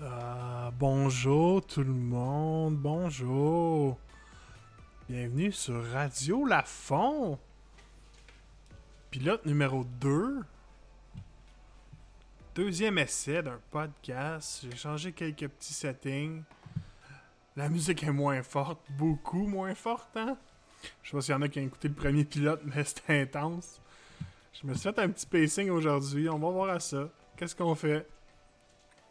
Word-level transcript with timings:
Bonjour 0.00 1.66
tout 1.66 1.82
le 1.82 1.92
monde, 1.92 2.76
bonjour. 2.76 3.98
Bienvenue 5.08 5.50
sur 5.50 5.84
Radio 5.90 6.44
Lafont. 6.44 7.36
Pilote 9.10 9.44
numéro 9.44 9.82
2. 10.00 10.38
Deuxième 12.54 12.98
essai 12.98 13.42
d'un 13.42 13.58
podcast. 13.72 14.60
J'ai 14.62 14.76
changé 14.76 15.10
quelques 15.10 15.48
petits 15.48 15.74
settings. 15.74 16.42
La 17.56 17.68
musique 17.68 18.04
est 18.04 18.12
moins 18.12 18.44
forte, 18.44 18.80
beaucoup 18.90 19.48
moins 19.48 19.74
forte, 19.74 20.16
hein? 20.16 20.38
Je 21.02 21.10
sais 21.10 21.16
pas 21.16 21.20
s'il 21.22 21.34
y 21.34 21.36
en 21.36 21.42
a 21.42 21.48
qui 21.48 21.58
ont 21.58 21.64
écouté 21.64 21.88
le 21.88 21.94
premier 21.94 22.24
pilote, 22.24 22.60
mais 22.64 22.84
c'était 22.84 23.22
intense. 23.22 23.80
Je 24.52 24.64
me 24.64 24.74
suis 24.74 24.82
fait 24.82 24.98
un 25.00 25.08
petit 25.08 25.26
pacing 25.26 25.70
aujourd'hui. 25.70 26.28
On 26.28 26.38
va 26.38 26.50
voir 26.50 26.70
à 26.70 26.78
ça. 26.78 27.08
Qu'est-ce 27.36 27.56
qu'on 27.56 27.74
fait? 27.74 28.06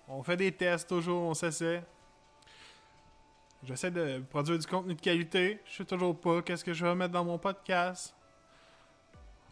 On 0.08 0.24
fait 0.24 0.38
des 0.38 0.52
tests 0.52 0.88
toujours, 0.88 1.24
on 1.24 1.34
s'essaie. 1.34 1.84
J'essaie 3.64 3.92
de 3.92 4.20
produire 4.30 4.58
du 4.58 4.66
contenu 4.66 4.96
de 4.96 5.02
qualité. 5.02 5.60
Je 5.66 5.78
sais 5.78 5.86
toujours 5.86 6.18
pas 6.18 6.42
qu'est-ce 6.42 6.64
que 6.64 6.74
je 6.74 6.86
vais 6.86 6.96
mettre 6.96 7.14
dans 7.14 7.26
mon 7.26 7.38
podcast. 7.38 8.16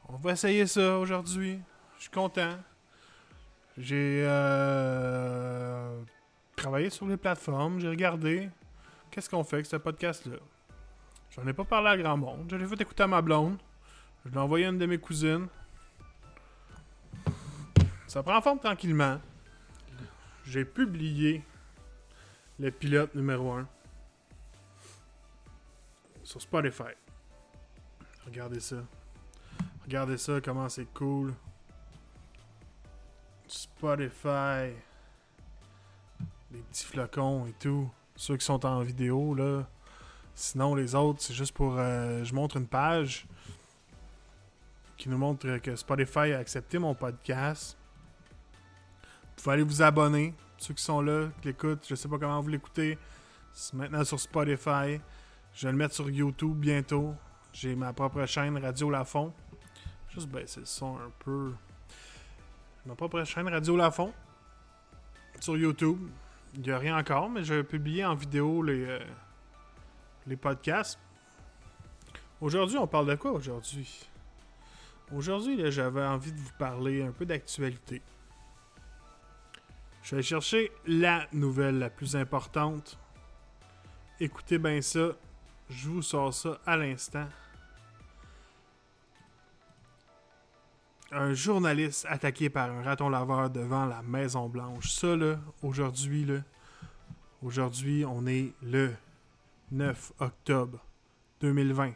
On 0.07 0.15
va 0.15 0.31
essayer 0.31 0.65
ça 0.67 0.97
aujourd'hui. 0.99 1.59
Je 1.97 2.03
suis 2.03 2.11
content. 2.11 2.57
J'ai 3.77 4.23
euh, 4.25 6.01
travaillé 6.55 6.89
sur 6.89 7.07
les 7.07 7.17
plateformes, 7.17 7.79
j'ai 7.79 7.89
regardé 7.89 8.49
qu'est-ce 9.11 9.29
qu'on 9.29 9.43
fait 9.43 9.57
avec 9.57 9.65
ce 9.65 9.75
podcast-là? 9.75 10.37
J'en 11.31 11.45
ai 11.45 11.53
pas 11.53 11.65
parlé 11.65 11.89
à 11.89 11.97
grand 11.97 12.15
monde. 12.15 12.47
Je 12.49 12.55
l'ai 12.55 12.65
fait 12.65 12.79
écouter 12.79 13.03
à 13.03 13.07
ma 13.07 13.21
blonde. 13.21 13.57
Je 14.25 14.31
l'ai 14.31 14.37
envoyé 14.37 14.65
à 14.65 14.69
une 14.69 14.77
de 14.77 14.85
mes 14.85 14.97
cousines. 14.97 15.47
Ça 18.07 18.23
prend 18.23 18.41
forme 18.41 18.59
tranquillement. 18.59 19.19
J'ai 20.45 20.63
publié 20.65 21.43
le 22.59 22.71
pilote 22.71 23.15
numéro 23.15 23.51
1 23.51 23.67
sur 26.23 26.41
Spotify. 26.41 26.93
Regardez 28.25 28.59
ça. 28.59 28.77
Regardez 29.83 30.17
ça, 30.17 30.39
comment 30.41 30.69
c'est 30.69 30.85
cool. 30.93 31.33
Spotify. 33.47 34.73
Les 36.51 36.61
petits 36.61 36.85
flocons 36.85 37.45
et 37.47 37.53
tout. 37.53 37.89
Ceux 38.15 38.37
qui 38.37 38.45
sont 38.45 38.65
en 38.65 38.81
vidéo, 38.81 39.33
là. 39.35 39.67
Sinon, 40.33 40.75
les 40.75 40.95
autres, 40.95 41.21
c'est 41.21 41.33
juste 41.33 41.53
pour. 41.53 41.75
euh, 41.77 42.23
je 42.23 42.33
montre 42.33 42.57
une 42.57 42.67
page 42.67 43.25
qui 44.97 45.09
nous 45.09 45.17
montre 45.17 45.57
que 45.57 45.75
Spotify 45.75 46.33
a 46.33 46.39
accepté 46.39 46.77
mon 46.77 46.93
podcast. 46.95 47.77
Vous 49.35 49.43
pouvez 49.43 49.53
aller 49.53 49.63
vous 49.63 49.81
abonner. 49.81 50.33
Ceux 50.57 50.73
qui 50.73 50.83
sont 50.83 51.01
là, 51.01 51.29
qui 51.41 51.49
l'écoutent, 51.49 51.85
je 51.87 51.95
sais 51.95 52.07
pas 52.07 52.17
comment 52.17 52.41
vous 52.41 52.49
l'écoutez. 52.49 52.97
C'est 53.51 53.73
maintenant 53.73 54.03
sur 54.03 54.19
Spotify. 54.19 54.99
Je 55.53 55.67
vais 55.67 55.71
le 55.71 55.77
mettre 55.77 55.93
sur 55.93 56.09
YouTube 56.09 56.57
bientôt. 56.57 57.13
J'ai 57.53 57.75
ma 57.75 57.93
propre 57.93 58.25
chaîne 58.25 58.57
Radio 58.57 58.89
Lafont. 58.89 59.33
Juste 60.09 60.27
baisser 60.27 60.61
le 60.61 60.65
son 60.65 60.97
un 60.97 61.11
peu. 61.19 61.53
Ma 62.85 62.95
propre 62.95 63.23
chaîne 63.23 63.47
Radio 63.47 63.77
Lafont. 63.77 64.13
Sur 65.39 65.57
YouTube. 65.57 65.99
Il 66.55 66.61
n'y 66.61 66.71
a 66.71 66.77
rien 66.77 66.97
encore, 66.97 67.29
mais 67.29 67.43
je 67.43 67.53
vais 67.53 67.63
publier 67.63 68.05
en 68.05 68.15
vidéo 68.15 68.63
les, 68.63 68.85
euh, 68.85 68.99
les 70.25 70.37
podcasts. 70.37 70.99
Aujourd'hui, 72.39 72.77
on 72.77 72.87
parle 72.87 73.07
de 73.07 73.15
quoi 73.15 73.31
aujourd'hui? 73.31 74.07
Aujourd'hui, 75.13 75.71
j'avais 75.71 76.03
envie 76.03 76.31
de 76.31 76.39
vous 76.39 76.53
parler 76.57 77.03
un 77.03 77.11
peu 77.11 77.25
d'actualité. 77.25 78.01
Je 80.05 80.15
vais 80.15 80.21
chercher 80.21 80.71
la 80.85 81.27
nouvelle 81.33 81.79
la 81.79 81.89
plus 81.89 82.15
importante. 82.15 82.99
Écoutez 84.19 84.59
bien 84.59 84.79
ça. 84.79 85.13
Je 85.67 85.89
vous 85.89 86.03
sors 86.03 86.31
ça 86.31 86.59
à 86.63 86.77
l'instant. 86.77 87.25
Un 91.11 91.33
journaliste 91.33 92.05
attaqué 92.07 92.51
par 92.51 92.69
un 92.69 92.83
raton 92.83 93.09
laveur 93.09 93.49
devant 93.49 93.87
la 93.87 94.03
Maison 94.03 94.47
Blanche. 94.47 94.91
Ça 94.91 95.15
là, 95.15 95.39
aujourd'hui 95.63 96.23
là, 96.23 96.41
aujourd'hui 97.41 98.05
on 98.05 98.27
est 98.27 98.53
le 98.61 98.93
9 99.71 100.13
octobre 100.19 100.85
2020. 101.41 101.93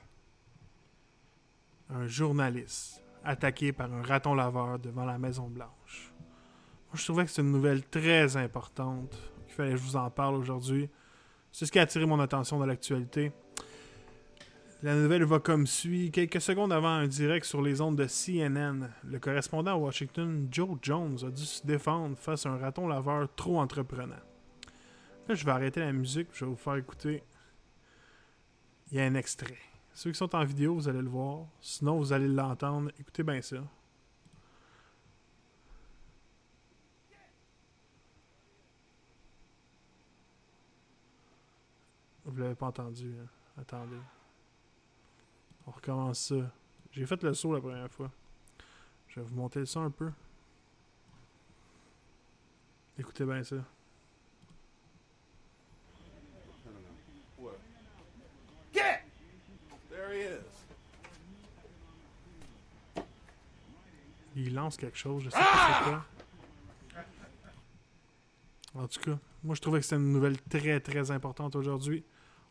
Un 1.91 2.08
journaliste 2.08 3.03
attaqué 3.24 3.72
par 3.72 3.94
un 3.94 4.02
raton 4.02 4.34
laveur 4.34 4.80
devant 4.80 5.06
la 5.06 5.20
Maison 5.20 5.47
Blanche. 5.47 6.09
Je 6.94 7.03
trouvais 7.03 7.25
que 7.25 7.31
c'est 7.31 7.41
une 7.41 7.51
nouvelle 7.51 7.83
très 7.83 8.35
importante 8.35 9.16
qu'il 9.45 9.53
fallait 9.53 9.72
que 9.72 9.77
je 9.77 9.83
vous 9.83 9.95
en 9.95 10.09
parle 10.09 10.35
aujourd'hui. 10.35 10.89
C'est 11.51 11.66
ce 11.66 11.72
qui 11.72 11.79
a 11.79 11.83
attiré 11.83 12.05
mon 12.05 12.19
attention 12.19 12.57
dans 12.57 12.66
l'actualité. 12.66 13.31
La 14.81 14.95
nouvelle 14.95 15.23
va 15.23 15.39
comme 15.39 15.67
suit. 15.67 16.09
Quelques 16.09 16.41
secondes 16.41 16.72
avant 16.72 16.89
un 16.89 17.07
direct 17.07 17.45
sur 17.45 17.61
les 17.61 17.81
ondes 17.81 17.97
de 17.97 18.07
CNN, 18.07 18.89
le 19.03 19.19
correspondant 19.19 19.73
à 19.73 19.75
Washington, 19.75 20.47
Joe 20.49 20.78
Jones, 20.81 21.17
a 21.25 21.29
dû 21.29 21.44
se 21.44 21.66
défendre 21.66 22.17
face 22.17 22.45
à 22.45 22.49
un 22.49 22.57
raton 22.57 22.88
laveur 22.88 23.28
trop 23.35 23.59
entreprenant. 23.59 24.16
Là, 25.28 25.35
je 25.35 25.45
vais 25.45 25.51
arrêter 25.51 25.81
la 25.81 25.91
musique, 25.91 26.29
je 26.33 26.45
vais 26.45 26.51
vous 26.51 26.57
faire 26.57 26.78
écouter. 26.78 27.23
Il 28.91 28.97
y 28.97 29.01
a 29.01 29.03
un 29.03 29.16
extrait. 29.16 29.57
Ceux 29.94 30.11
qui 30.11 30.17
sont 30.17 30.33
en 30.33 30.44
vidéo, 30.44 30.75
vous 30.75 30.88
allez 30.88 31.01
le 31.01 31.09
voir. 31.09 31.45
Sinon, 31.59 31.97
vous 31.97 32.13
allez 32.13 32.28
l'entendre. 32.28 32.89
Écoutez 32.99 33.22
bien 33.22 33.41
ça. 33.41 33.57
Vous 42.29 42.38
l'avez 42.38 42.53
pas 42.53 42.67
entendu. 42.67 43.12
hein? 43.19 43.25
Attendez. 43.59 43.97
On 45.66 45.72
recommence 45.72 46.20
ça. 46.28 46.35
J'ai 46.91 47.08
fait 47.08 47.22
le 47.23 47.34
saut 47.34 47.53
la 47.53 47.59
première 47.59 47.90
fois. 47.90 48.11
Je 49.08 49.20
vais 49.20 49.26
vous 49.26 49.34
monter 49.35 49.66
son 49.66 49.81
un 49.81 49.90
peu. 49.90 50.11
Écoutez 52.99 53.26
bien 53.26 53.43
ça. 53.43 53.55
What? 57.40 57.58
Get! 58.73 59.02
There 59.90 60.14
he 60.14 60.22
is. 60.22 60.46
Il 64.35 64.53
lance 64.53 64.78
quelque 64.78 64.97
chose, 64.97 65.23
je 65.23 65.29
sais 65.31 65.37
pas 65.37 65.81
c'est 65.84 65.90
quoi. 65.90 66.05
En 68.76 68.87
tout 68.87 68.99
cas, 68.99 69.17
moi 69.43 69.55
je 69.55 69.61
trouvais 69.61 69.79
que 69.79 69.85
c'était 69.85 69.96
une 69.96 70.14
nouvelle 70.14 70.40
très 70.43 70.79
très 70.79 71.09
importante 71.09 71.55
aujourd'hui. 71.55 72.05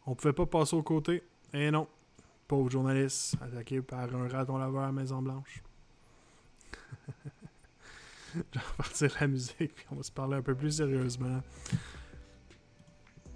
On 0.07 0.15
pouvait 0.15 0.33
pas 0.33 0.47
passer 0.47 0.77
au 0.77 0.83
côté. 0.83 1.23
Et 1.53 1.71
non. 1.71 1.87
Pauvre 2.47 2.71
journaliste 2.71 3.37
attaqué 3.43 3.83
par 3.83 4.15
un 4.15 4.29
raton 4.29 4.57
laveur 4.57 4.85
à 4.85 4.93
Maison 4.93 5.21
Blanche. 5.21 5.63
je 8.35 8.39
vais 8.39 8.67
repartir 8.71 9.15
la 9.21 9.27
musique 9.27 9.75
puis 9.75 9.87
on 9.91 9.97
va 9.97 10.03
se 10.03 10.13
parler 10.13 10.37
un 10.37 10.43
peu 10.43 10.55
plus 10.55 10.73
sérieusement. 10.73 11.43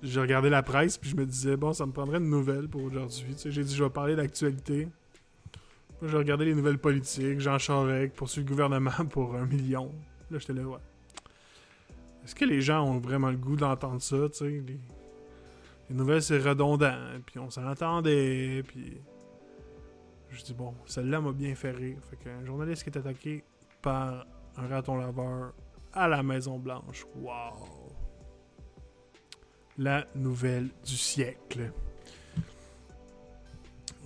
J'ai 0.03 0.21
regardé 0.21 0.49
la 0.51 0.63
presse 0.63 0.99
puis 0.99 1.11
je 1.11 1.17
me 1.17 1.27
disais 1.27 1.57
bon 1.57 1.73
ça 1.73 1.87
me 1.87 1.93
prendrait 1.93 2.19
une 2.19 2.31
nouvelle 2.31 2.69
pour 2.69 2.83
aujourd'hui. 2.83 3.35
Tu 3.35 3.39
sais, 3.39 3.51
j'ai 3.51 3.65
dit 3.65 3.75
je 3.75 3.85
vais 3.85 3.91
parler 3.91 4.17
d'actualité. 4.17 4.89
J'ai 6.03 6.17
regardé 6.17 6.47
les 6.47 6.55
nouvelles 6.55 6.79
politiques, 6.79 7.39
Jean 7.39 7.59
Charest 7.59 8.15
poursuit 8.15 8.43
le 8.43 8.49
gouvernement 8.49 8.91
pour 9.11 9.37
un 9.37 9.47
million. 9.47 9.93
Là, 10.31 10.39
j'étais 10.39 10.55
là, 10.55 10.63
ouais. 10.63 10.81
Est-ce 12.25 12.35
que 12.35 12.45
les 12.45 12.61
gens 12.61 12.85
ont 12.85 12.99
vraiment 12.99 13.31
le 13.31 13.37
goût 13.37 13.57
d'entendre 13.57 14.03
ça, 14.03 14.29
tu 14.31 14.39
sais? 14.39 14.63
Les 15.93 15.99
nouvelles, 15.99 16.23
c'est 16.23 16.39
redondant, 16.39 16.97
puis 17.27 17.39
on 17.39 17.51
s'en 17.51 17.67
attendait, 17.67 18.63
puis... 18.67 19.01
Je 20.31 20.43
dis, 20.43 20.55
bon, 20.55 20.73
celle-là 20.87 21.21
m'a 21.21 21.33
bien 21.33 21.55
fait 21.55 21.73
rire. 21.73 21.99
Fait 22.09 22.17
qu'un 22.17 22.43
journaliste 22.47 22.85
qui 22.85 22.89
est 22.89 22.99
attaqué 22.99 23.45
par 23.83 24.27
un 24.57 24.67
raton 24.67 24.97
laveur 24.97 25.53
à 25.93 26.09
la 26.09 26.23
Maison-Blanche. 26.23 27.05
Wow! 27.17 27.93
La 29.77 30.07
nouvelle 30.15 30.71
du 30.87 30.97
siècle. 30.97 31.71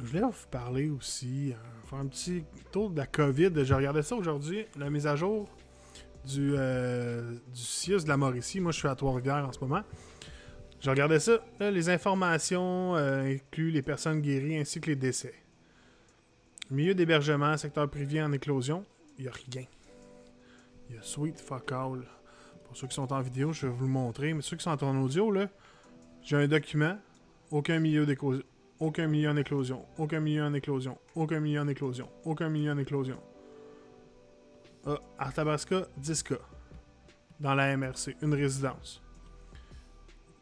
Je 0.01 0.05
voulais 0.05 0.23
vous 0.23 0.33
parler 0.51 0.91
aussi, 0.91 1.53
euh, 1.53 1.57
faire 1.89 2.01
un 2.01 2.07
petit 2.07 2.45
tour 2.73 2.91
de 2.91 2.97
la 2.97 3.07
COVID. 3.07 3.65
J'ai 3.65 3.75
regardé 3.75 4.03
ça 4.03 4.17
aujourd'hui, 4.17 4.67
la 4.77 4.91
mise 4.91 5.07
à 5.07 5.15
jour 5.15 5.49
du, 6.25 6.55
euh, 6.57 7.37
du 7.55 7.63
CIUS 7.63 8.03
de 8.03 8.09
la 8.09 8.17
Mauricie. 8.17 8.59
Moi, 8.59 8.73
je 8.73 8.79
suis 8.79 8.89
à 8.89 8.97
Trois-Rivières 8.97 9.47
en 9.47 9.53
ce 9.53 9.61
moment. 9.61 9.83
J'ai 10.87 10.91
regardé 10.91 11.19
ça. 11.19 11.41
Les 11.59 11.89
informations 11.89 12.95
euh, 12.95 13.35
incluent 13.35 13.73
les 13.73 13.83
personnes 13.83 14.21
guéries 14.21 14.57
ainsi 14.57 14.81
que 14.81 14.87
les 14.87 14.95
décès. 14.95 15.35
Milieu 16.71 16.95
d'hébergement, 16.95 17.57
secteur 17.57 17.91
privé 17.91 18.23
en 18.23 18.31
éclosion, 18.31 18.85
il 19.19 19.23
n'y 19.23 19.29
a 19.29 19.33
rien. 19.33 19.65
Il 20.89 20.95
y 20.95 20.99
a 21.01 21.03
sweet 21.03 21.41
fuck 21.41 21.73
all. 21.73 22.05
Pour 22.65 22.77
ceux 22.77 22.87
qui 22.87 22.95
sont 22.95 23.13
en 23.13 23.21
vidéo, 23.21 23.53
je 23.53 23.67
vais 23.67 23.73
vous 23.73 23.87
le 23.87 23.91
montrer. 23.91 24.33
Mais 24.33 24.43
ceux 24.43 24.57
qui 24.57 24.63
sont 24.63 24.85
en 24.85 24.97
audio, 25.03 25.33
là, 25.33 25.49
j'ai 26.23 26.37
un 26.37 26.47
document. 26.47 26.97
Aucun 27.51 27.81
milieu 27.81 28.07
d'éclosion. 28.07 28.45
Aucun 28.79 29.09
milieu 29.09 29.31
en 29.31 29.37
éclosion. 29.37 29.85
Aucun 29.99 30.21
milieu 30.21 30.45
en 30.45 30.55
éclosion. 30.55 30.99
Aucun 31.17 31.41
milieu 31.41 31.63
en 31.63 31.67
éclosion. 31.67 32.09
Aucun 32.25 32.49
milieu 32.49 32.71
en 32.71 32.79
éclosion. 32.79 33.21
Ah, 34.87 35.01
Arthabasca, 35.19 35.89
10 35.97 36.23
cas. 36.23 36.37
Dans 37.41 37.57
la 37.57 37.77
MRC, 37.77 38.15
une 38.23 38.35
résidence. 38.35 39.03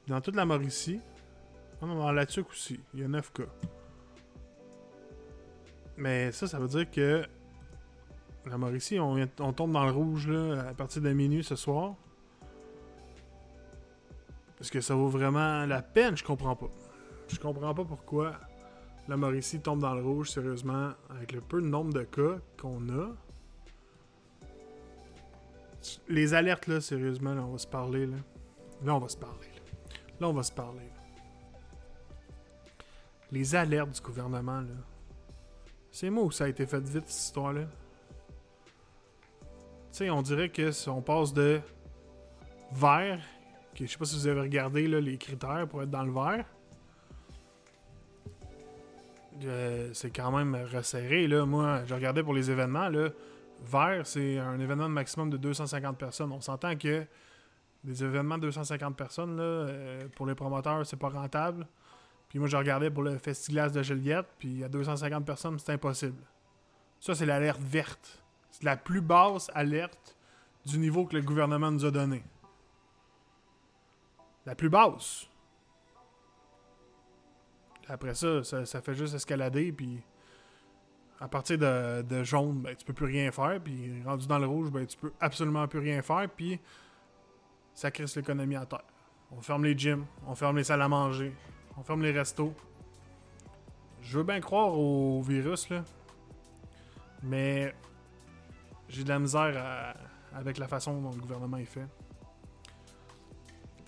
Dans 0.06 0.20
toute 0.20 0.36
la 0.36 0.44
Mauricie. 0.44 1.00
Ah 1.80 1.86
non, 1.86 1.96
dans 1.96 2.12
la 2.12 2.26
Tuque 2.26 2.50
aussi. 2.50 2.80
Il 2.92 3.00
y 3.00 3.04
a 3.04 3.08
9 3.08 3.32
cas. 3.32 3.42
Mais 5.96 6.32
ça, 6.32 6.46
ça 6.46 6.58
veut 6.58 6.68
dire 6.68 6.90
que 6.90 7.24
la 8.46 8.58
Mauricie, 8.58 8.98
on, 8.98 9.16
on 9.40 9.52
tombe 9.52 9.72
dans 9.72 9.84
le 9.84 9.92
rouge 9.92 10.28
là, 10.28 10.68
à 10.68 10.74
partir 10.74 11.02
de 11.02 11.12
minuit 11.12 11.44
ce 11.44 11.56
soir. 11.56 11.94
Est-ce 14.60 14.70
que 14.70 14.80
ça 14.80 14.94
vaut 14.94 15.08
vraiment 15.08 15.66
la 15.66 15.82
peine? 15.82 16.16
Je 16.16 16.24
comprends 16.24 16.56
pas. 16.56 16.70
Je 17.28 17.38
comprends 17.38 17.74
pas 17.74 17.84
pourquoi 17.84 18.32
la 19.08 19.16
Mauricie 19.16 19.60
tombe 19.60 19.80
dans 19.80 19.94
le 19.94 20.02
rouge, 20.02 20.30
sérieusement, 20.30 20.92
avec 21.10 21.32
le 21.32 21.40
peu 21.40 21.60
de 21.60 21.66
nombre 21.66 21.92
de 21.92 22.02
cas 22.02 22.38
qu'on 22.60 22.88
a. 22.88 23.08
Les 26.08 26.32
alertes, 26.32 26.66
là, 26.66 26.80
sérieusement, 26.80 27.34
là, 27.34 27.42
on 27.44 27.52
va 27.52 27.58
se 27.58 27.66
parler, 27.66 28.06
là. 28.06 28.16
Là, 28.84 28.94
on 28.94 28.98
va 28.98 29.08
se 29.08 29.16
parler, 29.16 29.48
là. 30.20 30.28
On 30.28 30.32
va 30.32 30.42
se 30.42 30.52
parler. 30.52 30.88
Les 33.30 33.54
alertes 33.54 33.90
du 33.90 34.00
gouvernement, 34.00 34.60
là. 34.60 34.74
C'est 35.90 36.10
moi 36.10 36.24
où 36.24 36.30
ça 36.30 36.44
a 36.44 36.48
été 36.48 36.66
fait 36.66 36.80
vite, 36.80 37.04
cette 37.06 37.26
histoire-là. 37.26 37.66
Tu 39.42 39.98
sais, 39.98 40.10
on 40.10 40.22
dirait 40.22 40.48
que 40.48 40.72
si 40.72 40.88
on 40.88 41.00
passe 41.00 41.32
de 41.32 41.60
vert, 42.72 43.20
que 43.74 43.86
je 43.86 43.90
sais 43.92 43.98
pas 43.98 44.04
si 44.04 44.16
vous 44.16 44.26
avez 44.26 44.40
regardé 44.40 44.88
les 44.88 45.18
critères 45.18 45.66
pour 45.68 45.82
être 45.82 45.90
dans 45.90 46.02
le 46.02 46.12
vert. 46.12 46.44
Euh, 49.44 49.90
c'est 49.92 50.10
quand 50.10 50.30
même 50.30 50.56
resserré. 50.72 51.26
Moi, 51.44 51.82
je 51.86 51.94
regardais 51.94 52.22
pour 52.22 52.34
les 52.34 52.50
événements. 52.50 52.90
Vert, 53.64 54.06
c'est 54.06 54.38
un 54.38 54.58
événement 54.60 54.88
de 54.88 54.94
maximum 54.94 55.30
de 55.30 55.36
250 55.36 55.96
personnes. 55.98 56.32
On 56.32 56.40
s'entend 56.40 56.76
que 56.76 57.04
des 57.84 58.02
événements 58.02 58.38
de 58.38 58.42
250 58.42 58.96
personnes, 58.96 59.36
là, 59.36 59.42
euh, 59.42 60.08
pour 60.16 60.26
les 60.26 60.34
promoteurs, 60.34 60.84
c'est 60.86 60.96
pas 60.96 61.10
rentable. 61.10 61.66
Puis 62.28 62.38
moi, 62.38 62.48
je 62.48 62.56
regardais 62.56 62.90
pour 62.90 63.02
le 63.02 63.18
Festiglas 63.18 63.68
de 63.68 63.82
Joliette, 63.82 64.26
puis 64.38 64.64
à 64.64 64.68
250 64.68 65.24
personnes, 65.24 65.58
c'est 65.58 65.72
impossible. 65.72 66.22
Ça, 66.98 67.14
c'est 67.14 67.26
l'alerte 67.26 67.60
verte. 67.60 68.22
C'est 68.50 68.64
la 68.64 68.76
plus 68.76 69.02
basse 69.02 69.50
alerte 69.54 70.16
du 70.64 70.78
niveau 70.78 71.04
que 71.04 71.14
le 71.14 71.22
gouvernement 71.22 71.70
nous 71.70 71.84
a 71.84 71.90
donné. 71.90 72.24
La 74.46 74.54
plus 74.54 74.70
basse. 74.70 75.28
Après 77.86 78.14
ça, 78.14 78.42
ça, 78.42 78.80
fait 78.80 78.94
juste 78.94 79.14
escalader, 79.14 79.70
puis 79.72 80.00
à 81.20 81.28
partir 81.28 81.58
de, 81.58 82.00
de 82.00 82.24
jaune, 82.24 82.62
ben, 82.62 82.74
tu 82.74 82.84
peux 82.84 82.94
plus 82.94 83.06
rien 83.06 83.30
faire, 83.30 83.60
puis 83.62 84.02
rendu 84.04 84.26
dans 84.26 84.38
le 84.38 84.46
rouge, 84.46 84.70
ben, 84.70 84.86
tu 84.86 84.96
peux 84.96 85.12
absolument 85.20 85.68
plus 85.68 85.80
rien 85.80 86.00
faire, 86.00 86.26
puis 86.34 86.58
ça 87.74 87.90
crisse 87.90 88.16
l'économie 88.16 88.56
à 88.56 88.66
terre. 88.66 88.84
On 89.30 89.40
ferme 89.40 89.64
les 89.64 89.76
gyms, 89.76 90.04
on 90.26 90.34
ferme 90.34 90.56
les 90.56 90.64
salles 90.64 90.82
à 90.82 90.88
manger, 90.88 91.32
on 91.76 91.82
ferme 91.82 92.02
les 92.02 92.12
restos. 92.12 92.54
Je 94.02 94.18
veux 94.18 94.24
bien 94.24 94.40
croire 94.40 94.78
au 94.78 95.22
virus, 95.22 95.68
là, 95.70 95.82
mais 97.22 97.74
j'ai 98.88 99.02
de 99.02 99.08
la 99.08 99.18
misère 99.18 99.94
avec 100.34 100.58
la 100.58 100.68
façon 100.68 101.00
dont 101.00 101.10
le 101.10 101.20
gouvernement 101.20 101.56
est 101.56 101.64
fait. 101.64 101.86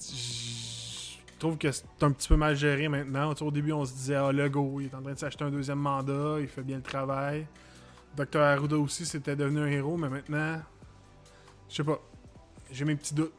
Je 0.01 1.39
trouve 1.39 1.59
que 1.59 1.71
c'est 1.71 1.85
un 2.01 2.13
petit 2.13 2.29
peu 2.29 2.37
mal 2.37 2.57
géré 2.57 2.89
maintenant. 2.89 3.35
Au 3.41 3.51
début, 3.51 3.73
on 3.73 3.85
se 3.85 3.93
disait, 3.93 4.15
ah, 4.15 4.33
Legault, 4.33 4.81
il 4.81 4.87
est 4.87 4.95
en 4.95 5.03
train 5.03 5.13
de 5.13 5.19
s'acheter 5.19 5.45
un 5.45 5.51
deuxième 5.51 5.79
mandat, 5.79 6.37
il 6.41 6.49
fait 6.49 6.63
bien 6.63 6.77
le 6.77 6.83
travail. 6.83 7.47
Dr. 8.17 8.41
Arruda 8.41 8.79
aussi, 8.79 9.05
c'était 9.05 9.37
devenu 9.37 9.61
un 9.61 9.67
héros, 9.67 9.99
mais 9.99 10.09
maintenant, 10.09 10.63
je 11.69 11.75
sais 11.75 11.85
pas. 11.85 12.01
J'ai 12.71 12.87
mes 12.87 12.97
petits 12.97 13.15
doutes. 13.15 13.35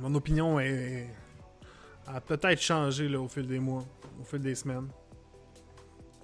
Mon 0.00 0.14
opinion 0.14 0.58
est, 0.58 1.08
a 2.06 2.22
peut-être 2.22 2.60
changé 2.60 3.14
au 3.14 3.28
fil 3.28 3.46
des 3.46 3.58
mois, 3.58 3.84
au 4.18 4.24
fil 4.24 4.40
des 4.40 4.54
semaines. 4.54 4.88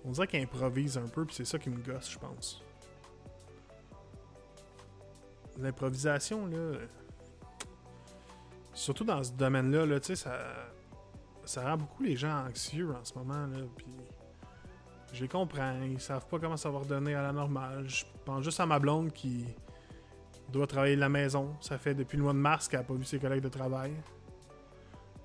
On 0.02 0.12
dirait 0.12 0.26
qu'il 0.26 0.40
improvise 0.40 0.96
un 0.96 1.08
peu, 1.08 1.26
puis 1.26 1.34
c'est 1.34 1.44
ça 1.44 1.58
qui 1.58 1.68
me 1.68 1.82
gosse, 1.82 2.10
je 2.10 2.18
pense. 2.18 2.62
L'improvisation, 5.58 6.46
là. 6.46 6.78
Surtout 8.72 9.04
dans 9.04 9.22
ce 9.22 9.32
domaine-là, 9.32 9.84
là, 9.84 10.00
tu 10.00 10.06
sais, 10.06 10.16
ça, 10.16 10.38
ça 11.44 11.62
rend 11.62 11.76
beaucoup 11.76 12.02
les 12.02 12.16
gens 12.16 12.46
anxieux 12.46 12.94
en 12.94 13.04
ce 13.04 13.12
moment, 13.14 13.46
là. 13.46 13.58
Puis, 13.76 13.94
je 15.12 15.20
les 15.22 15.28
comprends, 15.28 15.82
ils 15.82 16.00
savent 16.00 16.26
pas 16.26 16.38
comment 16.38 16.56
ça 16.56 16.70
va 16.70 16.78
redonner 16.78 17.14
à 17.14 17.22
la 17.22 17.32
normale. 17.32 17.86
Je 17.88 18.04
pense 18.24 18.42
juste 18.42 18.60
à 18.60 18.66
ma 18.66 18.78
blonde 18.78 19.12
qui 19.12 19.44
doit 20.52 20.66
travailler 20.66 20.96
de 20.96 21.00
la 21.00 21.08
maison. 21.08 21.54
Ça 21.60 21.78
fait 21.78 21.94
depuis 21.94 22.16
le 22.16 22.22
mois 22.22 22.32
de 22.32 22.38
mars 22.38 22.68
qu'elle 22.68 22.80
a 22.80 22.84
pas 22.84 22.94
vu 22.94 23.04
ses 23.04 23.18
collègues 23.18 23.42
de 23.42 23.48
travail. 23.48 23.92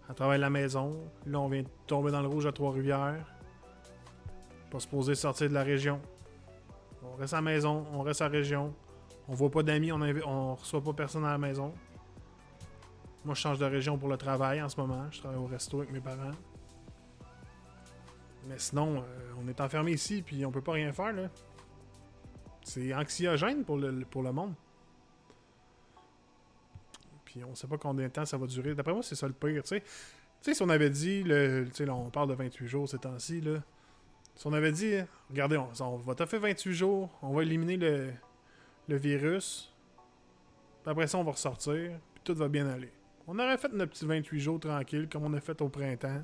Elle 0.10 0.16
travaille 0.16 0.38
de 0.38 0.42
la 0.42 0.50
maison. 0.50 0.98
Là, 1.26 1.40
on 1.40 1.48
vient 1.48 1.64
de 1.64 1.70
tomber 1.88 2.12
dans 2.12 2.22
le 2.22 2.28
rouge 2.28 2.46
à 2.46 2.52
Trois-Rivières. 2.52 3.26
Pas 4.70 4.80
supposé 4.80 5.16
sortir 5.16 5.50
de 5.50 5.54
la 5.54 5.64
région. 5.64 6.02
On 7.04 7.16
reste 7.16 7.34
à 7.34 7.38
la 7.38 7.42
maison, 7.42 7.86
on 7.94 8.02
reste 8.02 8.22
à 8.22 8.26
la 8.26 8.32
région. 8.32 8.74
On 9.28 9.34
voit 9.34 9.50
pas 9.50 9.64
d'amis, 9.64 9.92
on, 9.92 10.02
on 10.26 10.56
reçoit 10.56 10.82
pas 10.82 10.94
personne 10.94 11.26
à 11.26 11.32
la 11.32 11.38
maison. 11.38 11.74
Moi, 13.24 13.36
je 13.36 13.42
change 13.42 13.60
de 13.60 13.66
région 13.66 13.98
pour 13.98 14.10
le 14.10 14.18
travail 14.18 14.62
en 14.62 14.70
ce 14.70 14.80
moment. 14.80 15.06
Je 15.12 15.20
travaille 15.20 15.40
au 15.40 15.46
resto 15.46 15.80
avec 15.80 15.92
mes 15.92 16.02
parents. 16.02 16.32
Mais 18.48 18.58
sinon, 18.58 18.98
euh, 18.98 19.34
on 19.40 19.48
est 19.48 19.62
enfermé 19.62 19.92
ici, 19.92 20.24
puis 20.24 20.46
on 20.46 20.52
peut 20.52 20.62
pas 20.62 20.74
rien 20.74 20.92
faire. 20.92 21.14
C'est 22.64 22.94
anxiogène 22.94 23.64
pour 23.64 23.78
le, 23.78 24.06
pour 24.06 24.24
le 24.24 24.32
monde. 24.32 24.54
Puis 27.32 27.46
on 27.46 27.56
sait 27.56 27.68
pas 27.68 27.78
combien 27.78 28.08
de 28.08 28.12
temps 28.12 28.26
ça 28.26 28.38
va 28.38 28.46
durer. 28.46 28.76
D'après 28.76 28.92
moi, 28.92 29.04
c'est 29.04 29.16
ça 29.16 29.26
le 29.26 29.34
pire, 29.34 29.64
tu 29.64 29.70
sais. 29.70 29.80
Tu 29.80 29.86
sais, 30.42 30.54
si 30.54 30.62
on 30.62 30.70
avait 30.70 30.90
dit, 30.90 31.24
le, 31.24 31.64
là, 31.64 31.96
on 31.96 32.10
parle 32.10 32.30
de 32.30 32.34
28 32.34 32.68
jours 32.68 32.90
ces 32.90 32.98
temps-ci, 32.98 33.40
là. 33.40 33.64
Si 34.36 34.48
on 34.48 34.54
avait 34.54 34.72
dit, 34.72 34.96
regardez, 35.30 35.58
on, 35.58 35.98
va 35.98 36.16
te 36.16 36.26
faire 36.26 36.42
28 36.42 36.74
jours, 36.74 37.10
on 37.22 37.34
va 37.34 37.44
éliminer 37.44 37.78
le, 37.78 38.98
virus, 38.98 39.74
après 40.86 41.08
ça, 41.08 41.18
on 41.18 41.24
va 41.24 41.32
ressortir, 41.32 41.92
puis 42.14 42.22
tout 42.24 42.36
va 42.36 42.50
bien 42.50 42.68
aller. 42.68 42.92
On 43.28 43.40
aurait 43.40 43.58
fait 43.58 43.72
notre 43.72 43.92
petit 43.92 44.06
28 44.06 44.40
jours 44.40 44.60
tranquille, 44.60 45.08
comme 45.10 45.24
on 45.24 45.34
a 45.34 45.40
fait 45.40 45.62
au 45.62 45.70
printemps. 45.70 46.24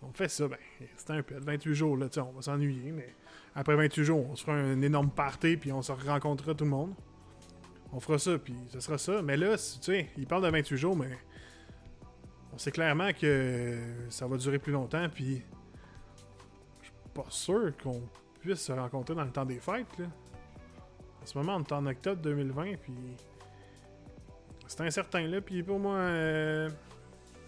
On 0.00 0.12
fait 0.12 0.28
ça, 0.28 0.48
ben, 0.48 0.58
c'était 0.96 1.12
un 1.12 1.22
peu. 1.22 1.34
28 1.38 1.74
jours, 1.74 1.96
là, 1.96 2.06
on 2.18 2.32
va 2.32 2.42
s'ennuyer, 2.42 2.92
mais 2.92 3.14
après 3.54 3.76
28 3.76 4.04
jours, 4.04 4.26
on 4.30 4.36
se 4.36 4.44
fera 4.44 4.56
un 4.56 4.80
énorme 4.80 5.10
party, 5.10 5.56
puis 5.56 5.72
on 5.72 5.82
se 5.82 5.92
rencontrera 5.92 6.54
tout 6.54 6.64
le 6.64 6.70
monde. 6.70 6.94
On 7.92 8.00
fera 8.00 8.18
ça, 8.18 8.38
puis 8.38 8.54
ce 8.68 8.80
sera 8.80 8.98
ça. 8.98 9.22
Mais 9.22 9.36
là, 9.36 9.56
tu 9.56 9.64
sais, 9.80 10.08
il 10.16 10.26
parle 10.26 10.44
de 10.44 10.50
28 10.50 10.76
jours, 10.76 10.96
mais 10.96 11.18
on 12.52 12.58
sait 12.58 12.70
clairement 12.70 13.12
que 13.12 13.78
ça 14.10 14.26
va 14.26 14.36
durer 14.36 14.58
plus 14.58 14.72
longtemps, 14.72 15.08
puis 15.08 15.42
je 16.80 16.86
suis 16.86 16.94
pas 17.14 17.26
sûr 17.28 17.72
qu'on 17.82 18.02
puisse 18.40 18.60
se 18.60 18.72
rencontrer 18.72 19.14
dans 19.14 19.24
le 19.24 19.30
temps 19.30 19.44
des 19.44 19.60
fêtes, 19.60 19.98
là. 19.98 20.06
En 21.22 21.26
ce 21.26 21.36
moment, 21.36 21.56
on 21.56 21.60
est 21.60 21.72
en 21.72 21.86
octobre 21.86 22.22
2020, 22.22 22.76
puis 22.80 22.94
c'est 24.66 24.80
incertain, 24.82 25.26
là. 25.26 25.40
Puis 25.40 25.62
pour 25.62 25.78
moi, 25.78 25.96
euh, 25.96 26.70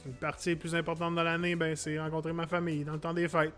une 0.06 0.14
partie 0.14 0.56
plus 0.56 0.75
importante 0.75 1.14
de 1.14 1.20
l'année, 1.20 1.56
ben, 1.56 1.76
c'est 1.76 1.99
rencontrer 1.99 2.32
ma 2.32 2.47
famille 2.47 2.85
dans 2.85 2.94
le 2.94 3.00
temps 3.00 3.14
des 3.14 3.28
fêtes. 3.28 3.54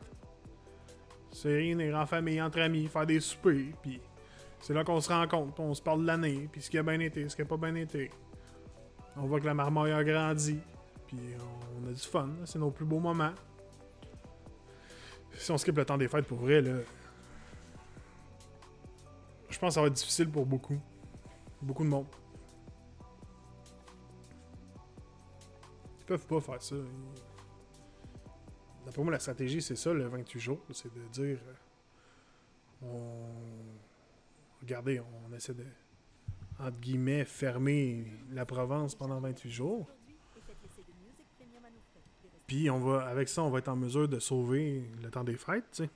C'est 1.31 1.49
réunir 1.49 1.97
en 1.97 2.07
famille, 2.07 2.43
entre 2.43 2.61
amis, 2.61 2.89
faire 2.89 3.07
des 3.07 3.21
soupers, 3.21 3.73
puis 3.81 4.01
c'est 4.63 4.75
là 4.75 4.85
qu'on 4.85 5.01
se 5.01 5.13
rencontre, 5.13 5.55
puis 5.55 5.63
on 5.65 5.75
se 5.75 5.83
parle 5.83 6.03
de 6.03 6.07
l'année, 6.07 6.49
puis 6.51 6.63
ce 6.63 6.71
qui 6.71 6.79
a 6.79 6.85
bien 6.85 7.01
été, 7.01 7.29
ce 7.29 7.35
qui 7.35 7.43
a 7.43 7.45
pas 7.45 7.57
bien 7.57 7.75
été. 7.75 8.11
On 9.17 9.27
voit 9.27 9.41
que 9.41 9.47
la 9.47 9.55
marmaille 9.55 9.91
a 9.91 10.05
grandi, 10.05 10.59
puis 11.09 11.19
on 11.77 11.89
a 11.89 11.93
du 11.93 12.01
fun, 12.01 12.31
c'est 12.45 12.61
nos 12.61 12.71
plus 12.71 12.85
beaux 12.85 13.01
moments. 13.01 13.33
Si 15.35 15.51
on 15.51 15.59
skip 15.59 15.77
le 15.77 15.85
temps 15.85 15.99
des 15.99 16.07
fêtes 16.07 16.27
pour 16.27 16.39
vrai, 16.39 16.63
là, 16.63 16.77
je 19.51 19.59
pense 19.59 19.71
que 19.71 19.75
ça 19.75 19.81
va 19.81 19.89
être 19.89 19.95
difficile 19.95 20.31
pour 20.31 20.47
beaucoup. 20.47 20.79
Beaucoup 21.61 21.83
de 21.85 21.89
monde. 21.89 22.07
Ils 25.99 26.05
peuvent 26.07 26.27
pas 26.27 26.41
faire 26.41 26.63
ça. 26.63 26.77
D'après 28.87 29.03
moi, 29.03 29.13
la 29.13 29.19
stratégie, 29.19 29.61
c'est 29.61 29.77
ça, 29.77 29.93
le 29.93 30.07
28 30.07 30.41
jours. 30.41 30.61
C'est 30.71 30.93
de 30.93 31.03
dire. 31.09 31.39
euh, 32.83 32.87
on... 32.87 33.72
Regardez, 34.63 35.01
on 35.01 35.33
essaie 35.35 35.55
de. 35.55 35.65
Entre 36.59 36.79
guillemets, 36.79 37.25
fermer 37.25 38.07
la 38.31 38.47
Provence 38.47 38.95
pendant 38.95 39.21
28 39.21 39.51
jours. 39.51 39.89
Puis 42.47 42.71
on 42.71 42.79
va, 42.79 43.07
avec 43.07 43.29
ça, 43.29 43.43
on 43.43 43.51
va 43.51 43.59
être 43.59 43.69
en 43.69 43.77
mesure 43.77 44.09
de 44.09 44.19
sauver 44.19 44.85
le 45.03 45.11
temps 45.11 45.25
des 45.25 45.37
fêtes, 45.37 45.65
tu 45.73 45.85
sais. 45.85 45.91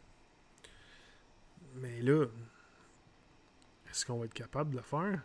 Mais 1.77 2.01
là, 2.01 2.25
est-ce 3.91 4.07
qu'on 4.07 4.19
va 4.19 4.25
être 4.25 4.35
capable 4.35 4.71
de 4.71 4.77
le 4.77 4.83
faire? 4.83 5.23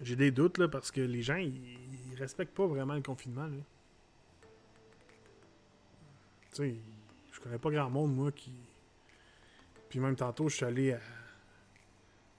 J'ai 0.00 0.16
des 0.16 0.32
doutes, 0.32 0.58
là, 0.58 0.68
parce 0.68 0.90
que 0.90 1.00
les 1.00 1.22
gens, 1.22 1.36
ils, 1.36 1.78
ils 2.10 2.14
respectent 2.16 2.54
pas 2.54 2.66
vraiment 2.66 2.94
le 2.94 3.02
confinement, 3.02 3.46
là. 3.46 3.56
Tu 6.50 6.56
sais, 6.56 6.74
je 7.32 7.40
connais 7.40 7.58
pas 7.58 7.70
grand 7.70 7.90
monde, 7.90 8.14
moi, 8.14 8.32
qui... 8.32 8.52
Puis 9.88 10.00
même 10.00 10.16
tantôt, 10.16 10.48
je 10.48 10.56
suis 10.56 10.64
allé 10.64 10.92
à... 10.92 11.00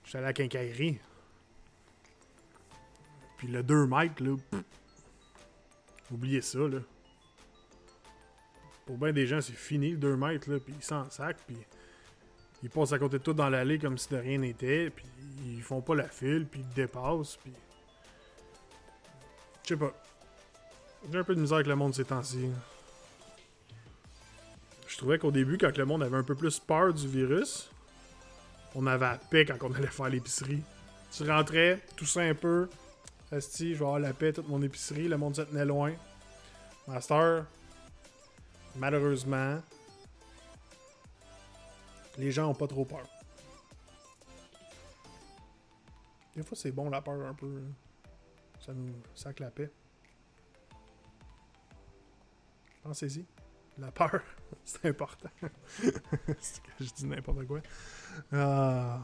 Je 0.06 0.10
suis 0.10 0.18
à 0.18 0.22
la 0.22 0.32
quincaillerie. 0.32 1.00
Puis 3.38 3.48
le 3.48 3.64
2 3.64 3.86
mètres, 3.86 4.22
là... 4.22 4.36
oubliez 6.12 6.40
ça, 6.40 6.60
là. 6.60 6.78
Pour 8.86 8.98
bien 8.98 9.12
des 9.12 9.26
gens, 9.26 9.40
c'est 9.40 9.52
fini 9.52 9.90
le 9.90 9.96
2 9.96 10.16
mètres, 10.16 10.48
là, 10.48 10.60
puis 10.60 10.72
ils 10.78 10.82
s'en 10.82 11.10
sac, 11.10 11.38
puis 11.44 11.56
ils 12.62 12.70
passent 12.70 12.92
à 12.92 13.00
côté 13.00 13.18
de 13.18 13.22
tout 13.24 13.34
dans 13.34 13.48
l'allée 13.48 13.80
comme 13.80 13.98
si 13.98 14.08
de 14.08 14.16
rien 14.16 14.38
n'était, 14.38 14.90
puis 14.90 15.04
ils 15.44 15.62
font 15.62 15.80
pas 15.82 15.96
la 15.96 16.08
file, 16.08 16.46
puis 16.48 16.60
ils 16.60 16.74
dépassent, 16.74 17.36
puis. 17.42 17.52
Je 19.64 19.70
sais 19.70 19.76
pas. 19.76 19.92
J'ai 21.10 21.18
un 21.18 21.24
peu 21.24 21.34
de 21.34 21.40
misère 21.40 21.56
avec 21.56 21.66
le 21.66 21.74
monde 21.74 21.96
ces 21.96 22.04
temps-ci. 22.04 22.48
Je 24.86 24.96
trouvais 24.96 25.18
qu'au 25.18 25.32
début, 25.32 25.58
quand 25.58 25.76
le 25.76 25.84
monde 25.84 26.04
avait 26.04 26.16
un 26.16 26.22
peu 26.22 26.36
plus 26.36 26.60
peur 26.60 26.94
du 26.94 27.08
virus, 27.08 27.70
on 28.76 28.86
avait 28.86 29.06
la 29.06 29.16
paix 29.16 29.46
quand 29.46 29.56
on 29.62 29.72
allait 29.72 29.86
faire 29.86 30.10
l'épicerie. 30.10 30.62
Tu 31.10 31.28
rentrais, 31.28 31.80
tout 31.96 32.06
un 32.16 32.34
peu. 32.34 32.68
Esti, 33.32 33.72
je 33.72 33.78
vais 33.78 33.84
avoir 33.84 33.98
la 33.98 34.12
paix, 34.12 34.34
toute 34.34 34.48
mon 34.48 34.62
épicerie. 34.62 35.08
Le 35.08 35.16
monde 35.16 35.34
se 35.34 35.42
tenait 35.42 35.64
loin. 35.64 35.94
Master, 36.86 37.46
malheureusement, 38.76 39.60
les 42.18 42.30
gens 42.30 42.50
ont 42.50 42.54
pas 42.54 42.66
trop 42.66 42.84
peur. 42.84 43.08
Des 46.36 46.42
fois, 46.42 46.56
c'est 46.56 46.70
bon 46.70 46.90
la 46.90 47.00
peur 47.00 47.26
un 47.26 47.34
peu. 47.34 47.62
Ça 48.60 48.74
nous 48.74 48.92
sac 49.14 49.40
la 49.40 49.50
paix. 49.50 49.70
Pensez-y. 52.82 53.24
La 53.78 53.90
peur, 53.90 54.20
c'est 54.64 54.86
important. 54.86 55.28
je 56.80 56.92
dis 56.94 57.06
n'importe 57.06 57.46
quoi. 57.46 57.60
Ah. 58.32 59.00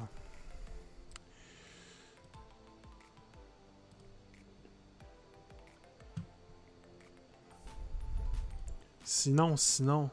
Sinon, 9.05 9.57
sinon. 9.57 10.11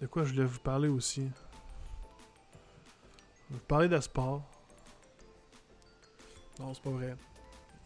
De 0.00 0.06
quoi 0.06 0.24
je 0.24 0.32
voulais 0.32 0.44
vous 0.44 0.58
parler 0.58 0.88
aussi? 0.88 1.22
Je 3.48 3.54
vais 3.54 3.58
vous 3.58 3.66
parler 3.66 3.88
de 3.88 3.98
sport. 4.00 4.42
Non, 6.58 6.74
c'est 6.74 6.82
pas 6.82 6.90
vrai. 6.90 7.16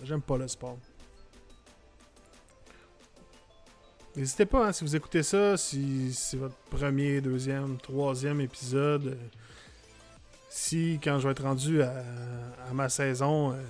J'aime 0.03 0.23
pas 0.23 0.37
le 0.37 0.49
sport. 0.49 0.79
N'hésitez 4.19 4.47
pas, 4.47 4.67
hein, 4.67 4.73
si 4.73 4.83
vous 4.83 4.97
écoutez 4.97 5.23
ça, 5.23 5.57
si 5.57 6.13
c'est 6.13 6.37
votre 6.37 6.57
premier, 6.71 7.21
deuxième, 7.21 7.79
troisième 7.79 8.41
épisode, 8.41 9.07
euh, 9.07 9.15
si 10.51 10.99
quand 11.01 11.21
je 11.21 11.29
vais 11.29 11.31
être 11.31 11.45
rendu 11.45 11.83
à, 11.83 12.03
ma 12.73 12.89
saison, 12.89 13.53
euh, 13.53 13.63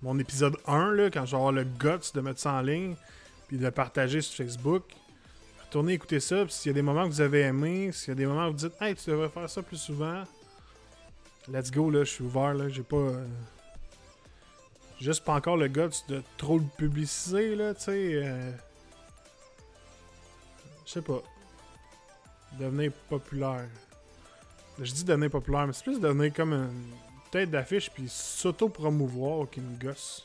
mon 0.00 0.16
épisode 0.20 0.56
1, 0.64 0.92
là, 0.92 1.10
quand 1.10 1.26
je 1.26 1.32
vais 1.32 1.38
avoir 1.38 1.50
le 1.50 1.64
guts 1.64 2.12
de 2.14 2.20
mettre 2.20 2.38
ça 2.38 2.52
en 2.52 2.60
ligne, 2.60 2.94
puis 3.48 3.58
de 3.58 3.64
le 3.64 3.72
partager 3.72 4.20
sur 4.20 4.44
Facebook, 4.44 4.84
retournez 5.64 5.94
écouter 5.94 6.20
ça, 6.20 6.44
puis 6.44 6.54
s'il 6.54 6.70
y 6.70 6.74
a 6.74 6.74
des 6.74 6.82
moments 6.82 7.02
que 7.02 7.12
vous 7.12 7.20
avez 7.20 7.40
aimé, 7.40 7.90
s'il 7.90 8.10
y 8.10 8.12
a 8.12 8.14
des 8.14 8.26
moments 8.26 8.46
où 8.46 8.52
vous 8.52 8.58
dites 8.58 8.74
«Hey, 8.80 8.94
tu 8.94 9.10
devrais 9.10 9.28
faire 9.28 9.50
ça 9.50 9.60
plus 9.60 9.78
souvent», 9.78 10.22
let's 11.48 11.72
go, 11.72 11.90
là, 11.90 12.04
je 12.04 12.10
suis 12.10 12.22
ouvert, 12.22 12.54
là, 12.54 12.68
j'ai 12.68 12.84
pas... 12.84 12.94
euh, 12.94 13.26
juste 15.00 15.24
pas 15.24 15.34
encore 15.34 15.56
le 15.56 15.66
guts 15.66 16.04
de 16.08 16.22
trop 16.36 16.58
le 16.58 16.66
publiciser, 16.78 17.56
là, 17.56 17.74
tu 17.74 17.82
sais... 17.82 18.54
je 20.90 20.94
sais 20.94 21.02
pas. 21.02 21.22
Devenir 22.58 22.90
populaire. 23.08 23.68
Je 24.80 24.92
dis 24.92 25.04
devenir 25.04 25.30
populaire, 25.30 25.68
mais 25.68 25.72
c'est 25.72 25.84
plus 25.84 26.00
devenir 26.00 26.32
comme 26.32 26.52
une 26.52 26.92
tête 27.30 27.48
d'affiche 27.48 27.90
puis 27.90 28.08
s'auto-promouvoir 28.08 29.48
qui 29.48 29.60
me 29.60 29.78
gosse. 29.78 30.24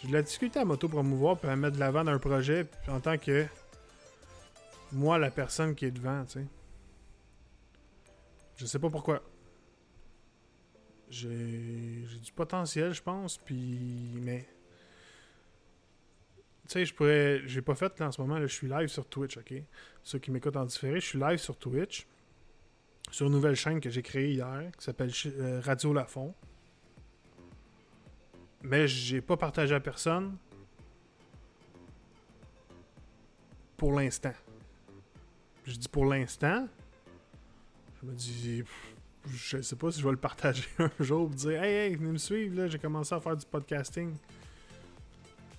J'ai 0.00 0.08
de 0.08 0.14
la 0.14 0.22
difficulté 0.22 0.58
à 0.60 0.64
m'auto-promouvoir 0.64 1.36
puis 1.36 1.50
à 1.50 1.56
mettre 1.56 1.74
de 1.74 1.80
l'avant 1.80 2.02
d'un 2.02 2.18
projet 2.18 2.66
en 2.88 2.98
tant 2.98 3.18
que 3.18 3.44
moi, 4.92 5.18
la 5.18 5.30
personne 5.30 5.74
qui 5.74 5.84
est 5.84 5.90
devant, 5.90 6.24
tu 6.24 6.40
sais. 6.40 6.46
Je 8.56 8.64
sais 8.64 8.78
pas 8.78 8.88
pourquoi. 8.88 9.22
J'ai 11.10 12.06
du 12.22 12.32
potentiel, 12.34 12.94
je 12.94 13.02
pense, 13.02 13.36
puis 13.36 14.12
mais 14.14 14.46
tu 16.66 16.72
sais, 16.72 16.84
je 16.86 16.94
pourrais. 16.94 17.42
J'ai 17.46 17.60
pas 17.60 17.74
fait 17.74 17.98
là 17.98 18.08
en 18.08 18.12
ce 18.12 18.20
moment, 18.20 18.38
là, 18.38 18.46
je 18.46 18.54
suis 18.54 18.68
live 18.68 18.88
sur 18.88 19.06
Twitch, 19.06 19.36
ok? 19.36 19.52
Ceux 20.02 20.18
qui 20.18 20.30
m'écoutent 20.30 20.56
en 20.56 20.64
différé, 20.64 20.98
je 20.98 21.06
suis 21.06 21.18
live 21.18 21.38
sur 21.38 21.56
Twitch. 21.58 22.06
Sur 23.10 23.26
une 23.26 23.32
nouvelle 23.32 23.54
chaîne 23.54 23.80
que 23.80 23.90
j'ai 23.90 24.02
créée 24.02 24.32
hier, 24.32 24.70
qui 24.76 24.84
s'appelle 24.84 25.12
euh, 25.26 25.60
Radio 25.62 25.92
Lafont. 25.92 26.34
Mais 28.62 28.88
j'ai 28.88 29.20
pas 29.20 29.36
partagé 29.36 29.74
à 29.74 29.80
personne. 29.80 30.36
Pour 33.76 33.92
l'instant. 33.92 34.32
Je 35.64 35.76
dis 35.76 35.88
pour 35.88 36.06
l'instant. 36.06 36.66
Je 38.00 38.06
me 38.06 38.14
dis. 38.14 38.62
Je 39.26 39.60
sais 39.60 39.76
pas 39.76 39.90
si 39.90 40.00
je 40.00 40.04
vais 40.04 40.12
le 40.12 40.18
partager 40.18 40.68
un 40.78 40.90
jour 41.00 41.28
pour 41.28 41.36
dire 41.36 41.62
Hey, 41.62 41.74
hey, 41.74 41.94
venez 41.94 42.12
me 42.12 42.18
suivre, 42.18 42.56
là, 42.56 42.68
j'ai 42.68 42.78
commencé 42.78 43.14
à 43.14 43.20
faire 43.20 43.36
du 43.36 43.44
podcasting. 43.44 44.14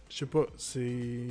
Je 0.09 0.17
sais 0.17 0.25
pas, 0.25 0.45
c'est. 0.57 1.23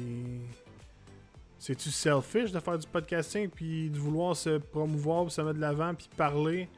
C'est-tu 1.58 1.90
selfish 1.90 2.52
de 2.52 2.60
faire 2.60 2.78
du 2.78 2.86
podcasting 2.86 3.48
puis 3.48 3.88
de 3.88 3.98
vouloir 3.98 4.36
se 4.36 4.58
promouvoir, 4.58 5.30
se 5.30 5.40
mettre 5.40 5.56
de 5.56 5.60
l'avant, 5.60 5.94
puis 5.94 6.10
parler? 6.14 6.68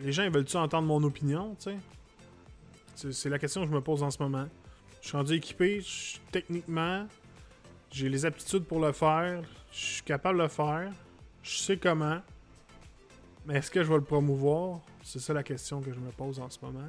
Les 0.00 0.12
gens, 0.12 0.22
ils 0.24 0.30
veulent-tu 0.30 0.56
entendre 0.56 0.86
mon 0.86 1.02
opinion, 1.02 1.56
tu 1.56 1.70
sais? 2.94 3.12
C'est- 3.12 3.28
la 3.28 3.38
question 3.38 3.62
que 3.62 3.68
je 3.68 3.74
me 3.74 3.80
pose 3.80 4.02
en 4.02 4.10
ce 4.10 4.22
moment. 4.22 4.46
Je 5.02 5.08
suis 5.08 5.16
rendu 5.16 5.34
équipé, 5.34 5.82
techniquement, 6.30 7.06
j'ai 7.90 8.08
les 8.08 8.24
aptitudes 8.24 8.64
pour 8.64 8.80
le 8.80 8.92
faire, 8.92 9.42
je 9.72 9.78
suis 9.78 10.02
capable 10.02 10.38
de 10.38 10.44
le 10.44 10.48
faire, 10.48 10.92
je 11.42 11.58
sais 11.58 11.76
comment. 11.76 12.20
Mais 13.44 13.56
est-ce 13.56 13.70
que 13.70 13.82
je 13.82 13.88
vais 13.88 13.96
le 13.96 14.04
promouvoir? 14.04 14.80
C'est 15.02 15.18
ça 15.18 15.34
la 15.34 15.42
question 15.42 15.80
que 15.80 15.92
je 15.92 15.98
me 15.98 16.10
pose 16.12 16.38
en 16.40 16.48
ce 16.48 16.58
moment. 16.62 16.88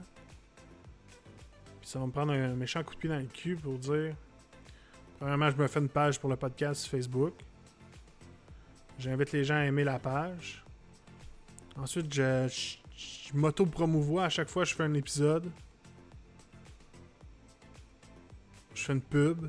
Ça 1.86 2.00
va 2.00 2.08
me 2.08 2.12
prendre 2.12 2.34
un 2.34 2.56
méchant 2.56 2.84
coup 2.84 2.96
de 2.96 3.00
pied 3.00 3.10
dans 3.10 3.20
le 3.20 3.26
cul 3.26 3.56
pour 3.56 3.78
dire. 3.78 4.16
Premièrement, 5.20 5.52
je 5.52 5.56
me 5.56 5.68
fais 5.68 5.80
une 5.80 5.88
page 5.88 6.20
pour 6.20 6.32
le 6.32 6.36
podcast 6.36 6.82
sur 6.82 6.90
Facebook. 6.90 7.36
J'invite 8.98 9.32
les 9.32 9.44
gens 9.44 9.54
à 9.54 9.66
aimer 9.66 9.84
la 9.84 10.00
page. 10.00 10.66
Ensuite, 11.76 12.12
je 12.12 12.50
m'auto-promouvois 13.36 14.24
à 14.24 14.30
chaque 14.30 14.50
fois 14.50 14.64
que 14.64 14.70
je 14.70 14.74
fais 14.74 14.82
un 14.82 14.96
épisode. 14.96 15.52
Je 18.74 18.82
fais 18.82 18.94
une 18.94 19.02
pub. 19.02 19.48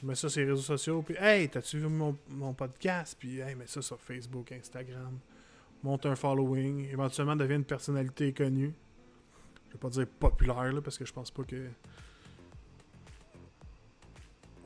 Je 0.00 0.06
mets 0.06 0.14
ça 0.14 0.30
sur 0.30 0.40
les 0.40 0.46
réseaux 0.46 0.62
sociaux. 0.62 1.02
Puis, 1.02 1.14
hey, 1.18 1.50
t'as-tu 1.50 1.78
vu 1.78 1.88
mon, 1.88 2.16
mon 2.30 2.54
podcast? 2.54 3.16
Puis, 3.18 3.40
hey, 3.40 3.54
mets 3.54 3.66
ça 3.66 3.82
sur 3.82 4.00
Facebook, 4.00 4.50
Instagram. 4.52 5.18
Monte 5.82 6.06
un 6.06 6.16
following. 6.16 6.88
Éventuellement, 6.90 7.36
deviens 7.36 7.56
une 7.56 7.64
personnalité 7.64 8.32
connue. 8.32 8.72
Je 9.70 9.74
vais 9.74 9.78
pas 9.78 9.88
dire 9.88 10.06
populaire, 10.06 10.72
là, 10.72 10.80
parce 10.80 10.98
que 10.98 11.04
je 11.04 11.12
pense 11.12 11.30
pas 11.30 11.44
que. 11.44 11.68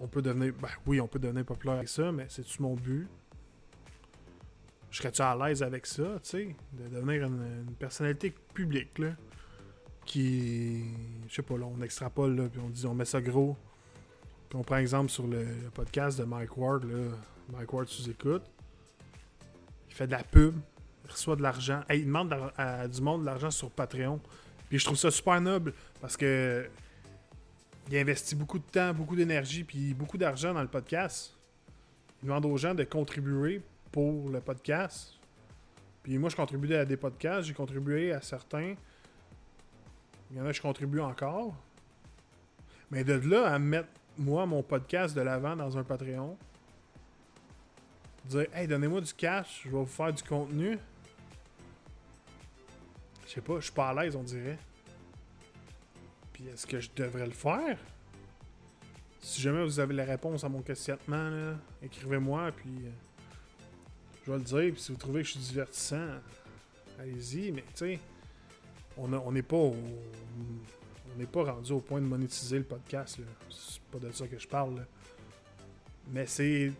On 0.01 0.09
peut 0.09 0.23
devenir. 0.23 0.55
Ben 0.55 0.69
oui, 0.87 1.01
on 1.01 1.07
peut 1.07 1.19
devenir 1.19 1.45
populaire 1.45 1.77
avec 1.77 1.89
ça, 1.89 2.11
mais 2.11 2.27
c'est-tu 2.31 2.63
mon 2.63 2.75
but? 2.75 3.07
Je 4.91 4.99
serais-tu 4.99 5.21
à 5.21 5.37
l'aise 5.37 5.63
avec 5.63 5.87
ça, 5.87 6.05
tu 6.23 6.31
sais? 6.31 6.57
De 6.73 6.89
devenir 6.89 7.25
une, 7.25 7.75
personnalité 7.79 8.35
publique, 8.55 8.99
là. 8.99 9.11
Qui. 10.07 10.85
Je 11.29 11.35
sais 11.35 11.43
pas, 11.43 11.59
là, 11.59 11.67
on 11.67 11.83
extrapole, 11.83 12.35
là, 12.35 12.49
puis 12.49 12.61
on 12.65 12.71
dit, 12.71 12.87
on 12.87 12.95
met 12.95 13.05
ça 13.05 13.21
gros. 13.21 13.57
Puis 14.49 14.59
on 14.59 14.63
prend 14.63 14.77
exemple 14.79 15.11
sur 15.11 15.27
le, 15.27 15.47
podcast 15.75 16.19
de 16.19 16.25
Mike 16.25 16.57
Ward, 16.57 16.85
là. 16.85 17.11
Mike 17.53 17.73
Ward 17.73 17.89
sous 17.89 18.09
écoute. 18.09 18.45
Il 19.89 19.95
fait 19.95 20.07
de 20.07 20.13
la 20.13 20.25
pub. 20.25 20.55
Il 21.05 21.11
reçoit 21.11 21.37
de 21.37 21.43
l'argent. 21.43 21.83
Hey, 21.91 22.01
il 22.01 22.07
demande 22.07 22.35
à 22.57 22.89
du 22.89 23.03
monde 23.03 23.21
de 23.21 23.27
l'argent 23.27 23.51
sur 23.51 23.71
Patreon. 23.71 24.19
Puis 24.75 24.81
je 24.81 24.87
trouve 24.87 24.99
ça 24.99 25.13
super 25.13 25.41
noble 25.41 25.73
parce 26.01 26.17
que 26.17 26.69
il 27.89 27.97
investit 27.97 28.35
beaucoup 28.35 28.59
de 28.59 28.65
temps, 28.65 28.93
beaucoup 28.93 29.15
d'énergie, 29.15 29.63
puis 29.63 29.95
beaucoup 29.95 30.19
d'argent 30.19 30.53
dans 30.53 30.63
le 30.63 30.67
podcast. 30.67 31.37
Il 32.21 32.27
demande 32.27 32.45
aux 32.47 32.57
gens 32.57 32.75
de 32.75 32.83
contribuer 32.83 33.63
pour 33.93 34.29
le 34.31 34.41
podcast. 34.41 35.13
Puis 36.03 36.19
moi, 36.19 36.29
je 36.29 36.35
contribue 36.35 36.75
à 36.75 36.85
des 36.85 36.97
podcasts, 36.97 37.47
j'ai 37.47 37.55
contribué 37.55 38.13
à 38.13 38.21
certains. 38.21 38.75
Il 40.33 40.39
y 40.39 40.41
en 40.41 40.47
a 40.47 40.51
je 40.51 40.61
contribue 40.61 40.99
encore. 40.99 41.55
Mais 42.91 43.05
de 43.05 43.13
là 43.13 43.55
à 43.55 43.61
mettre, 43.61 43.91
moi, 44.19 44.45
mon 44.45 44.65
podcast 44.65 45.15
de 45.15 45.21
l'avant 45.21 45.55
dans 45.55 45.79
un 45.79 45.85
Patreon, 45.85 46.37
dire, 48.25 48.47
hey, 48.53 48.67
donnez-moi 48.67 49.03
du 49.03 49.15
cash, 49.15 49.61
je 49.67 49.69
vais 49.69 49.77
vous 49.77 49.87
faire 49.87 50.13
du 50.13 50.25
contenu. 50.25 50.81
Je 53.35 53.41
sais 53.41 53.47
pas, 53.47 53.57
je 53.57 53.65
suis 53.65 53.73
pas 53.73 53.89
à 53.89 53.95
l'aise, 54.05 54.15
on 54.15 54.23
dirait. 54.23 54.57
Puis 56.33 56.47
est-ce 56.47 56.69
que 56.69 56.79
je 56.79 56.89
devrais 56.95 57.27
le 57.27 57.33
faire? 57.33 57.77
Si 59.21 59.41
jamais 59.43 59.65
vous 59.65 59.81
avez 59.81 59.93
la 59.93 60.05
réponse 60.05 60.45
à 60.45 60.49
mon 60.49 60.63
questionnement, 60.63 61.57
écrivez-moi, 61.83 62.53
puis 62.53 62.71
euh, 62.85 62.91
je 64.25 64.31
vais 64.31 64.39
le 64.39 64.45
dire. 64.45 64.73
Puis 64.73 64.81
si 64.83 64.93
vous 64.93 64.99
trouvez 64.99 65.23
que 65.23 65.27
je 65.27 65.33
suis 65.33 65.41
divertissant, 65.41 66.11
allez-y. 67.01 67.51
Mais 67.51 67.63
tu 67.63 67.69
sais, 67.75 67.99
on 68.97 69.33
n'est 69.33 69.43
pas 69.43 69.57
au- 69.57 69.75
on 71.13 71.19
n'est 71.19 71.27
pas 71.27 71.43
rendu 71.43 71.73
au 71.73 71.81
point 71.81 72.01
de 72.01 72.07
monétiser 72.07 72.59
le 72.59 72.65
podcast. 72.65 73.19
C'est 73.51 73.81
pas 73.91 73.99
de 73.99 74.13
ça 74.13 74.29
que 74.29 74.39
je 74.39 74.47
parle. 74.47 74.87
Mais 76.13 76.27
c'est 76.27 76.73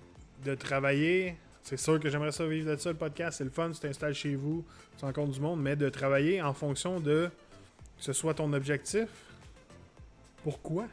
de 0.45 0.55
travailler. 0.55 1.35
C'est 1.65 1.79
sûr 1.79 1.99
que 1.99 2.11
j'aimerais 2.11 2.31
ça 2.31 2.47
vivre 2.47 2.71
de 2.71 2.77
ça, 2.77 2.91
le 2.91 2.99
podcast. 2.99 3.39
C'est 3.39 3.45
le 3.45 3.51
fun, 3.51 3.71
tu 3.71 3.81
t'installes 3.81 4.13
chez 4.13 4.37
vous, 4.37 4.67
tu 4.99 5.05
rencontres 5.07 5.33
du 5.33 5.41
monde, 5.41 5.63
mais 5.63 5.77
de 5.77 5.89
travailler 5.89 6.43
en 6.43 6.53
fonction 6.53 7.01
de 7.01 7.31
que 7.97 8.05
ce 8.05 8.13
soit 8.13 8.35
ton 8.35 8.53
objectif. 8.53 9.09
Pourquoi 10.43 10.87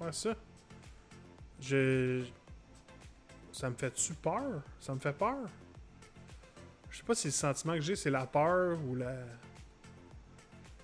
faire 0.00 0.12
ça? 0.12 0.34
Je. 1.60 2.24
Ça 3.52 3.70
me 3.70 3.76
fait-tu 3.76 4.14
peur? 4.14 4.62
Ça 4.80 4.94
me 4.94 4.98
fait 4.98 5.12
peur? 5.12 5.46
Je 6.90 6.98
sais 6.98 7.04
pas 7.04 7.14
si 7.14 7.28
le 7.28 7.32
sentiment 7.32 7.74
que 7.74 7.80
j'ai, 7.80 7.94
c'est 7.94 8.10
la 8.10 8.26
peur 8.26 8.78
ou 8.88 8.96
la. 8.96 9.14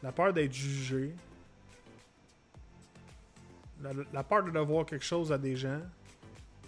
La 0.04 0.12
peur 0.12 0.32
d'être 0.32 0.52
jugé. 0.52 1.12
La, 3.82 3.90
la 4.12 4.22
peur 4.22 4.44
de 4.44 4.52
devoir 4.52 4.86
quelque 4.86 5.04
chose 5.04 5.32
à 5.32 5.38
des 5.38 5.56
gens. 5.56 5.80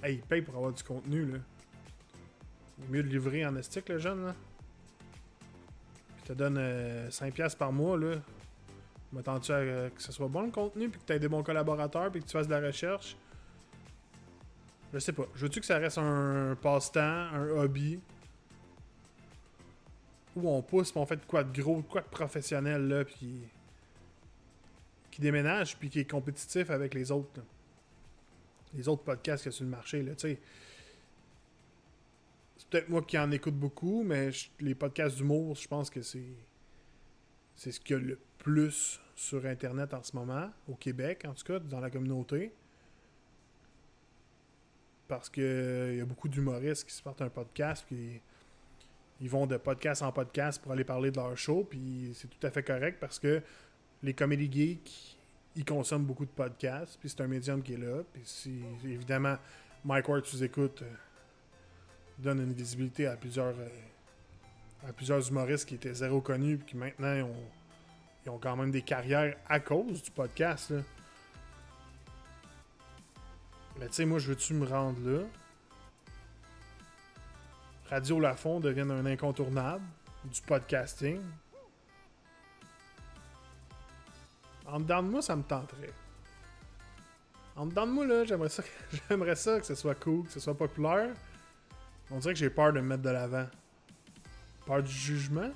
Hey, 0.03 0.17
ils 0.17 0.23
payent 0.23 0.43
pour 0.43 0.57
avoir 0.57 0.73
du 0.73 0.83
contenu, 0.83 1.25
là. 1.25 1.39
Mieux 2.91 3.03
de 3.03 3.09
livrer 3.09 3.45
en 3.47 3.57
estique, 3.57 3.89
le 3.89 3.99
jeune, 3.99 4.27
là. 4.27 4.35
Puis 6.17 6.25
te 6.25 6.33
donne 6.33 6.57
euh, 6.59 7.09
5$ 7.09 7.57
par 7.57 7.73
mois, 7.73 7.99
là. 7.99 8.17
M'attends-tu 9.13 9.53
à 9.53 9.57
euh, 9.57 9.91
que 9.91 10.03
ce 10.03 10.13
soit 10.13 10.29
bon 10.29 10.43
le 10.43 10.51
contenu, 10.51 10.89
puis 10.89 11.01
que 11.01 11.07
tu 11.07 11.13
aies 11.13 11.19
des 11.19 11.29
bons 11.29 11.43
collaborateurs, 11.43 12.11
puis 12.11 12.21
que 12.21 12.27
tu 12.27 12.33
fasses 12.33 12.49
de 12.49 12.55
la 12.55 12.67
recherche? 12.67 13.17
Je 14.93 14.99
sais 14.99 15.13
pas. 15.13 15.25
Je 15.35 15.41
veux-tu 15.41 15.61
que 15.61 15.67
ça 15.67 15.79
reste 15.79 15.99
un 15.99 16.57
passe-temps, 16.61 17.01
un 17.01 17.49
hobby? 17.51 18.01
Où 20.35 20.51
on 20.51 20.61
pousse, 20.61 20.93
puis 20.93 21.01
on 21.01 21.07
fait 21.07 21.25
quoi 21.27 21.45
de 21.45 21.63
gros, 21.63 21.81
quoi 21.83 22.03
de 22.03 22.09
professionnel, 22.09 22.89
là, 22.89 23.05
puis 23.05 23.49
qui 25.11 25.23
déménage, 25.23 25.79
puis 25.79 25.89
qui 25.89 26.01
est 26.01 26.11
compétitif 26.11 26.69
avec 26.69 26.93
les 26.93 27.11
autres, 27.11 27.41
les 28.75 28.87
autres 28.87 29.03
podcasts 29.03 29.45
qu'il 29.45 29.51
y 29.51 29.55
a 29.55 29.57
sur 29.57 29.65
le 29.65 29.71
marché, 29.71 30.03
là, 30.03 30.15
tu 30.15 30.29
sais. 30.29 30.39
Peut-être 32.71 32.89
moi 32.89 33.03
qui 33.03 33.19
en 33.19 33.31
écoute 33.31 33.55
beaucoup, 33.55 34.03
mais 34.03 34.31
les 34.61 34.75
podcasts 34.75 35.17
d'humour, 35.17 35.55
je 35.55 35.69
pense 35.69 35.91
que 35.91 36.03
c'est 36.03 36.35
c'est 37.55 37.73
ce 37.73 37.81
qu'il 37.81 37.97
y 37.97 37.99
a 37.99 38.03
le 38.03 38.19
plus 38.39 39.01
sur 39.15 39.47
Internet 39.47 39.95
en 39.95 40.03
ce 40.03 40.15
moment, 40.15 40.51
au 40.69 40.75
Québec, 40.75 41.25
en 41.27 41.33
tout 41.33 41.45
cas, 41.45 41.59
dans 41.59 41.81
la 41.81 41.91
communauté. 41.91 42.53
Parce 45.09 45.31
que 45.31 45.91
il 45.93 45.99
y 45.99 46.01
a 46.01 46.05
beaucoup 46.05 46.29
d'humoristes 46.29 46.87
qui 46.87 46.95
se 46.95 47.03
partent 47.03 47.23
un 47.23 47.31
podcast, 47.31 47.85
puis 47.87 48.21
ils 49.21 49.31
vont 49.31 49.47
de 49.47 49.57
podcast 49.57 50.03
en 50.03 50.13
podcast 50.13 50.61
pour 50.63 50.73
aller 50.73 50.85
parler 50.85 51.11
de 51.11 51.17
leur 51.17 51.37
show, 51.37 51.65
puis 51.65 52.11
c'est 52.15 52.29
tout 52.29 52.47
à 52.47 52.51
fait 52.51 52.63
correct 52.63 52.99
parce 53.01 53.19
que 53.19 53.43
les 54.03 54.13
comédie 54.13 54.51
geeks, 54.53 55.17
ils 55.55 55.65
consomment 55.65 56.05
beaucoup 56.05 56.27
de 56.27 56.31
podcasts, 56.31 56.99
puis 57.01 57.09
c'est 57.09 57.23
un 57.23 57.27
médium 57.27 57.63
qui 57.63 57.75
est 57.75 57.79
là, 57.79 58.03
puis 58.13 58.23
si, 58.25 58.61
évidemment, 58.85 59.37
Mike 59.85 60.09
Ward, 60.09 60.23
tu 60.25 60.43
écoutes, 60.43 60.83
euh, 60.83 60.95
donne 62.19 62.41
une 62.41 62.53
visibilité 62.53 63.07
à 63.07 63.17
plusieurs, 63.17 63.55
euh, 63.59 64.89
à 64.89 64.93
plusieurs 64.93 65.27
humoristes 65.29 65.69
qui 65.69 65.75
étaient 65.75 65.95
zéro 65.95 66.21
connus, 66.21 66.59
puis 66.59 66.67
qui 66.67 66.77
maintenant 66.77 67.27
ont, 67.27 67.45
ils 68.25 68.31
ont 68.31 68.39
quand 68.39 68.57
même 68.57 68.71
des 68.71 68.83
carrières 68.83 69.37
à 69.49 69.61
cause 69.61 70.03
du 70.03 70.11
podcast. 70.11 70.71
Là. 70.71 70.81
Mais 73.79 73.87
tu 73.89 73.95
sais, 73.95 74.05
moi, 74.07 74.19
je 74.19 74.29
veux-tu 74.29 74.55
me 74.55 74.67
rendre 74.67 74.99
là? 75.09 75.21
Radio 77.91 78.19
Lafond 78.19 78.59
devienne 78.59 78.91
un 78.91 79.07
incontournable 79.07 79.85
du 80.25 80.41
podcasting. 80.41 81.21
En 84.67 84.81
dedans 84.81 85.03
de 85.03 85.09
moi, 85.09 85.23
ça 85.23 85.37
me 85.37 85.43
tenterait. 85.43 85.93
En 87.55 87.67
dedans 87.67 87.87
de 87.87 87.93
moi, 87.93 88.07
là, 88.07 88.25
j'aimerais 88.25 88.49
ça, 88.49 88.63
j'aimerais 89.09 89.37
ça 89.37 89.61
que 89.61 89.67
ce 89.67 89.75
soit 89.75 89.95
cool, 89.95 90.25
que 90.25 90.33
ce 90.33 90.41
soit 90.41 90.57
populaire. 90.57 91.15
On 92.11 92.19
dirait 92.19 92.35
que 92.35 92.39
j'ai 92.39 92.51
peur 92.51 92.73
de 92.73 92.81
me 92.81 92.87
mettre 92.87 93.03
de 93.03 93.11
l'avant. 93.11 93.47
Peur 94.67 94.83
du 94.83 94.91
jugement? 94.93 95.51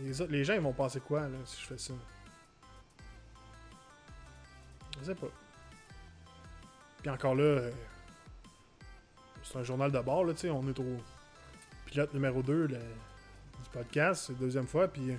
Les, 0.00 0.20
autres- 0.20 0.32
les 0.32 0.44
gens, 0.44 0.54
ils 0.54 0.60
vont 0.60 0.72
penser 0.72 1.00
quoi, 1.00 1.22
là, 1.28 1.36
si 1.44 1.60
je 1.62 1.66
fais 1.66 1.78
ça? 1.78 1.94
Je 5.00 5.04
sais 5.06 5.14
pas. 5.14 5.26
Puis 7.02 7.10
encore 7.10 7.34
là, 7.34 7.42
euh, 7.44 7.70
c'est 9.42 9.56
un 9.58 9.62
journal 9.62 9.90
de 9.92 10.00
bord, 10.00 10.24
là, 10.24 10.32
tu 10.34 10.40
sais, 10.40 10.50
on 10.50 10.66
est 10.68 10.78
au 10.78 10.96
pilote 11.86 12.12
numéro 12.14 12.42
2 12.42 12.68
du 12.68 12.76
podcast, 13.72 14.24
c'est 14.26 14.32
la 14.34 14.38
deuxième 14.40 14.66
fois, 14.66 14.88
puis 14.88 15.12
euh, 15.12 15.16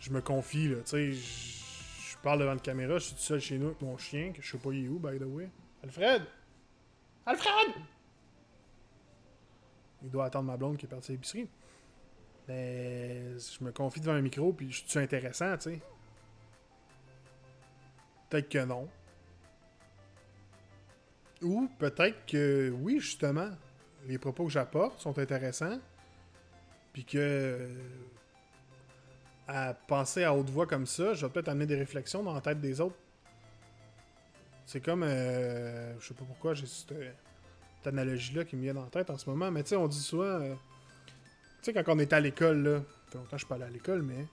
je 0.00 0.10
me 0.10 0.20
confie, 0.20 0.68
là, 0.68 0.76
tu 0.82 0.90
sais, 0.90 1.12
je 1.12 2.16
parle 2.22 2.40
devant 2.40 2.54
la 2.54 2.60
caméra, 2.60 2.94
je 2.98 3.04
suis 3.06 3.14
tout 3.16 3.20
seul 3.22 3.40
chez 3.40 3.58
nous 3.58 3.66
avec 3.68 3.82
mon 3.82 3.98
chien, 3.98 4.32
que 4.32 4.40
je 4.42 4.50
sais 4.52 4.58
pas 4.58 4.70
il 4.72 4.84
est 4.84 4.88
où, 4.88 4.98
by 4.98 5.18
the 5.18 5.24
way. 5.26 5.48
Alfred! 5.82 6.22
Alfred! 7.26 7.74
Il 10.02 10.10
doit 10.10 10.26
attendre 10.26 10.46
ma 10.46 10.56
blonde 10.56 10.76
qui 10.76 10.86
est 10.86 10.88
partie 10.88 11.12
à 11.12 11.14
l'épicerie. 11.14 11.48
Mais 12.48 13.38
je 13.38 13.64
me 13.64 13.70
confie 13.72 14.00
devant 14.00 14.12
un 14.12 14.22
micro, 14.22 14.52
puis 14.52 14.72
je 14.72 14.84
suis 14.84 14.98
intéressant, 14.98 15.56
tu 15.56 15.70
sais. 15.70 15.80
Peut-être 18.28 18.48
que 18.48 18.64
non. 18.64 18.88
Ou 21.42 21.68
peut-être 21.78 22.26
que 22.26 22.70
oui, 22.70 23.00
justement, 23.00 23.50
les 24.06 24.18
propos 24.18 24.44
que 24.44 24.50
j'apporte 24.50 25.00
sont 25.00 25.18
intéressants, 25.18 25.78
puis 26.92 27.04
que 27.04 27.68
à 29.46 29.74
penser 29.74 30.22
à 30.22 30.34
haute 30.34 30.48
voix 30.48 30.66
comme 30.66 30.86
ça, 30.86 31.12
je 31.14 31.26
vais 31.26 31.32
peut-être 31.32 31.48
amener 31.48 31.66
des 31.66 31.76
réflexions 31.76 32.22
dans 32.22 32.32
la 32.32 32.40
tête 32.40 32.60
des 32.60 32.80
autres. 32.80 32.96
C'est 34.64 34.80
comme, 34.80 35.02
euh, 35.02 35.98
je 35.98 36.06
sais 36.06 36.14
pas 36.14 36.24
pourquoi 36.24 36.54
j'ai 36.54 36.66
cette, 36.66 36.94
cette 37.80 37.94
analogie-là 37.94 38.44
qui 38.44 38.56
me 38.56 38.62
vient 38.62 38.74
la 38.74 38.82
tête 38.82 39.10
en 39.10 39.16
ce 39.16 39.28
moment, 39.28 39.50
mais 39.50 39.62
tu 39.62 39.70
sais, 39.70 39.76
on 39.76 39.88
dit 39.88 39.98
souvent, 39.98 40.24
euh, 40.24 40.54
tu 41.62 41.72
sais, 41.72 41.72
quand 41.72 41.94
on 41.94 41.98
était 41.98 42.16
à 42.16 42.20
l'école, 42.20 42.62
là, 42.62 42.80
fait 43.08 43.18
longtemps 43.18 43.30
que 43.30 43.36
je 43.36 43.38
suis 43.38 43.46
pas 43.46 43.54
allé 43.54 43.64
à 43.64 43.70
l'école, 43.70 44.02
mais 44.02 44.26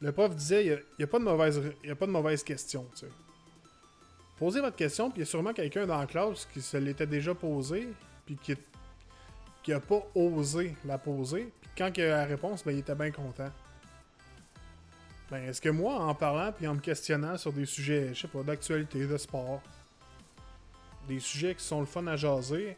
le 0.00 0.12
prof 0.12 0.34
disait, 0.34 0.66
il 0.66 0.82
n'y 0.98 1.04
a, 1.04 1.06
pas 1.06 1.18
de 1.18 1.24
mauvaise, 1.24 1.62
y 1.84 1.90
a 1.90 1.94
pas 1.94 2.06
de 2.06 2.42
question, 2.42 2.86
tu 2.92 3.06
sais. 3.06 3.12
Posez 4.38 4.60
votre 4.60 4.76
question, 4.76 5.10
puis 5.10 5.20
il 5.20 5.20
y 5.20 5.22
a 5.22 5.26
sûrement 5.26 5.52
quelqu'un 5.52 5.86
dans 5.86 5.98
la 5.98 6.06
classe 6.06 6.46
qui 6.52 6.60
se 6.60 6.76
l'était 6.76 7.06
déjà 7.06 7.34
posé, 7.34 7.88
puis 8.26 8.36
qui, 8.36 8.56
qui 9.62 9.72
a 9.72 9.80
pas 9.80 10.02
osé 10.14 10.74
la 10.84 10.98
poser, 10.98 11.52
puis 11.60 11.70
quand 11.78 11.90
il 11.96 12.02
a 12.02 12.18
la 12.18 12.24
réponse, 12.24 12.64
ben, 12.64 12.72
il 12.72 12.80
était 12.80 12.94
bien 12.94 13.10
content. 13.10 13.50
Ben, 15.30 15.44
est-ce 15.44 15.62
que 15.62 15.70
moi, 15.70 15.94
en 15.94 16.14
parlant 16.14 16.52
puis 16.52 16.66
en 16.66 16.74
me 16.74 16.80
questionnant 16.80 17.38
sur 17.38 17.54
des 17.54 17.64
sujets, 17.64 18.12
je 18.12 18.20
sais 18.20 18.28
pas, 18.28 18.42
d'actualité, 18.42 19.06
de 19.06 19.16
sport, 19.16 19.62
des 21.08 21.20
sujets 21.20 21.54
qui 21.54 21.64
sont 21.64 21.80
le 21.80 21.86
fun 21.86 22.06
à 22.06 22.16
jaser, 22.16 22.76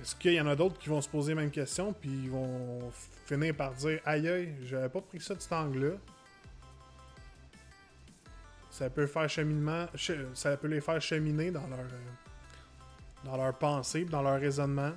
est-ce 0.00 0.14
qu'il 0.16 0.32
y 0.34 0.40
en 0.40 0.46
a 0.46 0.56
d'autres 0.56 0.78
qui 0.78 0.88
vont 0.88 1.00
se 1.00 1.08
poser 1.08 1.34
les 1.34 1.40
mêmes 1.40 1.50
questions 1.50 1.92
puis 1.92 2.10
ils 2.10 2.30
vont 2.30 2.90
finir 3.26 3.54
par 3.54 3.72
dire 3.74 4.00
aïe 4.04 4.28
aïe, 4.28 4.54
j'avais 4.64 4.88
pas 4.88 5.00
pris 5.00 5.20
ça 5.20 5.34
de 5.34 5.40
cet 5.40 5.52
angle-là. 5.52 5.96
Ça 8.70 8.90
peut 8.90 9.06
faire 9.06 9.28
cheminement, 9.28 9.86
che- 9.94 10.26
ça 10.34 10.56
peut 10.56 10.66
les 10.66 10.80
faire 10.80 11.00
cheminer 11.00 11.50
dans 11.50 11.66
leur 11.68 11.84
dans 13.24 13.36
leur 13.36 13.56
pensée, 13.56 14.04
dans 14.04 14.20
leur 14.20 14.38
raisonnement. 14.38 14.92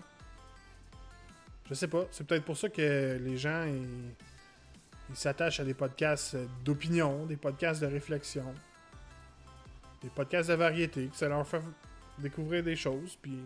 Je 1.69 1.73
sais 1.75 1.87
pas, 1.87 2.05
c'est 2.11 2.25
peut-être 2.25 2.43
pour 2.45 2.57
ça 2.57 2.69
que 2.69 3.17
les 3.21 3.37
gens 3.37 3.65
ils, 3.65 5.15
s'attachent 5.15 5.59
à 5.59 5.63
des 5.63 5.73
podcasts 5.73 6.35
d'opinion, 6.65 7.25
des 7.25 7.37
podcasts 7.37 7.79
de 7.81 7.85
réflexion, 7.87 8.53
des 10.07 10.13
podcasts 10.15 10.49
de 10.49 10.55
variété, 10.55 11.07
que 11.07 11.15
ça 11.15 11.27
leur 11.27 11.45
fait 11.47 11.61
découvrir 12.19 12.63
des 12.63 12.75
choses, 12.75 13.17
puis 13.21 13.37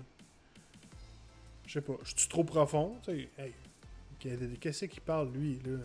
je 1.66 1.74
sais 1.74 1.82
pas, 1.82 1.94
je 2.04 2.14
suis 2.16 2.30
trop 2.30 2.44
profond, 2.44 2.98
tu 3.04 3.12
sais, 3.12 3.30
hey, 3.38 3.54
qu'est- 4.20 4.60
qu'est-ce 4.60 4.86
qu'il 4.86 5.02
parle 5.02 5.32
lui 5.32 5.60
là, 5.66 5.78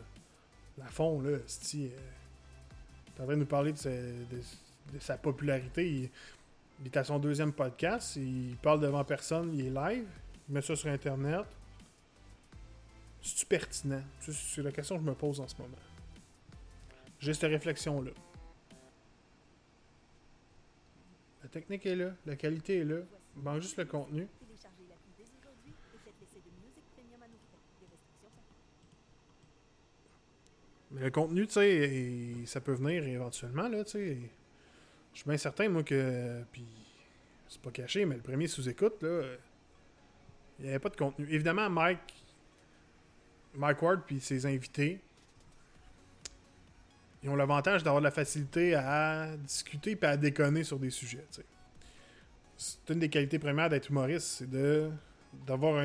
la 0.78 0.86
fond 0.86 1.20
là, 1.20 1.38
c'est 1.46 1.90
T'es 3.14 3.22
en 3.22 3.24
train 3.24 3.34
de 3.34 3.40
nous 3.40 3.46
parler 3.46 3.72
de 3.72 4.98
sa, 5.00 5.16
popularité. 5.16 5.90
Il, 5.90 6.10
il 6.80 6.86
est 6.86 6.96
à 6.98 7.02
son 7.02 7.18
deuxième 7.18 7.50
podcast. 7.50 8.16
Il 8.16 8.54
parle 8.60 8.78
devant 8.80 9.02
personne. 9.04 9.54
Il 9.54 9.68
est 9.68 9.70
live. 9.70 10.06
Il 10.46 10.52
met 10.54 10.60
ça 10.60 10.76
sur 10.76 10.90
Internet. 10.90 11.46
C'est-tu 13.22 13.46
pertinent? 13.46 14.02
C'est 14.20 14.62
la 14.62 14.70
question 14.70 14.96
que 14.96 15.02
je 15.04 15.08
me 15.08 15.14
pose 15.14 15.40
en 15.40 15.48
ce 15.48 15.56
moment. 15.56 15.78
J'ai 17.18 17.32
cette 17.32 17.50
réflexion-là. 17.50 18.10
La 21.46 21.50
technique 21.50 21.86
est 21.86 21.94
là. 21.94 22.10
La 22.26 22.34
qualité 22.34 22.78
est 22.78 22.84
là. 22.84 22.96
Il 23.36 23.42
manque 23.44 23.62
juste 23.62 23.76
le 23.76 23.84
contenu. 23.84 24.26
Mais 30.90 31.02
le 31.02 31.10
contenu, 31.12 31.46
tu 31.46 31.52
sais, 31.52 32.34
ça 32.46 32.60
peut 32.60 32.72
venir 32.72 33.04
éventuellement, 33.04 33.68
là, 33.68 33.84
tu 33.84 33.92
sais. 33.92 34.18
Je 35.12 35.18
suis 35.20 35.28
bien 35.28 35.38
certain, 35.38 35.68
moi, 35.68 35.84
que. 35.84 36.42
Puis, 36.50 36.66
c'est 37.48 37.62
pas 37.62 37.70
caché, 37.70 38.04
mais 38.06 38.16
le 38.16 38.22
premier 38.22 38.48
sous-écoute, 38.48 39.00
là, 39.02 39.36
il 40.58 40.64
n'y 40.64 40.70
avait 40.70 40.80
pas 40.80 40.88
de 40.88 40.96
contenu. 40.96 41.28
Évidemment, 41.30 41.70
Mike. 41.70 42.24
Mike 43.54 43.82
Ward 43.82 44.02
puis 44.04 44.18
ses 44.18 44.46
invités, 44.46 45.00
ils 47.26 47.28
ont 47.28 47.36
l'avantage 47.36 47.82
d'avoir 47.82 48.00
de 48.00 48.04
la 48.04 48.12
facilité 48.12 48.76
à 48.76 49.36
discuter 49.36 49.98
et 50.00 50.06
à 50.06 50.16
déconner 50.16 50.62
sur 50.62 50.78
des 50.78 50.90
sujets, 50.90 51.26
c'est 52.56 52.88
une 52.88 53.00
des 53.00 53.08
qualités 53.08 53.40
premières 53.40 53.68
d'être 53.68 53.90
humoriste, 53.90 54.26
c'est 54.26 54.48
d'avoir 55.44 55.82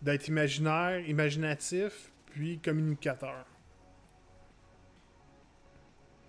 d'être 0.00 0.28
imaginaire, 0.28 1.06
imaginatif, 1.06 2.10
puis 2.26 2.58
communicateur. 2.60 3.44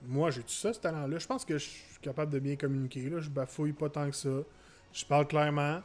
Moi, 0.02 0.32
j'ai 0.32 0.42
tout 0.42 0.50
ça, 0.50 0.74
ce 0.74 0.82
talent-là. 0.82 1.18
Je 1.18 1.26
pense 1.26 1.46
que 1.46 1.58
je 1.58 1.64
suis 1.64 2.00
capable 2.02 2.34
de 2.34 2.40
bien 2.40 2.58
communiquer. 2.58 3.10
Je 3.20 3.30
bafouille 3.30 3.72
pas 3.72 3.90
tant 3.90 4.10
que 4.10 4.16
ça. 4.16 4.44
Je 4.92 5.06
parle 5.06 5.28
clairement. 5.28 5.82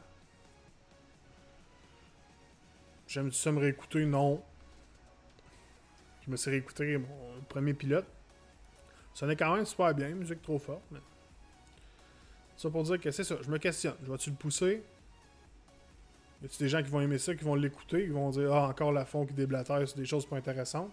J'aime 3.07 3.31
ça 3.31 3.53
me 3.53 3.59
réécouter? 3.59 4.05
Non. 4.05 4.43
Je 6.29 6.31
me 6.31 6.37
suis 6.37 6.51
réécouté 6.51 6.95
mon 6.95 7.41
premier 7.49 7.73
pilote. 7.73 8.05
Ça 9.15 9.25
n'est 9.25 9.35
quand 9.35 9.55
même 9.55 9.65
super 9.65 9.95
bien, 9.95 10.09
musique 10.09 10.43
trop 10.43 10.59
forte. 10.59 10.83
Mais... 10.91 10.99
Ça 12.55 12.69
pour 12.69 12.83
dire 12.83 13.01
que 13.01 13.09
c'est 13.09 13.23
ça, 13.23 13.37
je 13.41 13.49
me 13.49 13.57
questionne. 13.57 13.95
Je 14.05 14.11
vais-tu 14.11 14.29
le 14.29 14.35
pousser? 14.35 14.83
Y 16.43 16.45
a-tu 16.45 16.57
des 16.59 16.69
gens 16.69 16.83
qui 16.83 16.89
vont 16.91 17.01
aimer 17.01 17.17
ça, 17.17 17.33
qui 17.33 17.43
vont 17.43 17.55
l'écouter, 17.55 18.03
qui 18.03 18.11
vont 18.11 18.29
dire 18.29 18.53
Ah, 18.53 18.67
encore 18.67 18.91
la 18.91 19.05
fond 19.05 19.25
qui 19.25 19.33
déblatère 19.33 19.87
sur 19.87 19.97
des 19.97 20.05
choses 20.05 20.27
pas 20.27 20.35
intéressantes? 20.35 20.91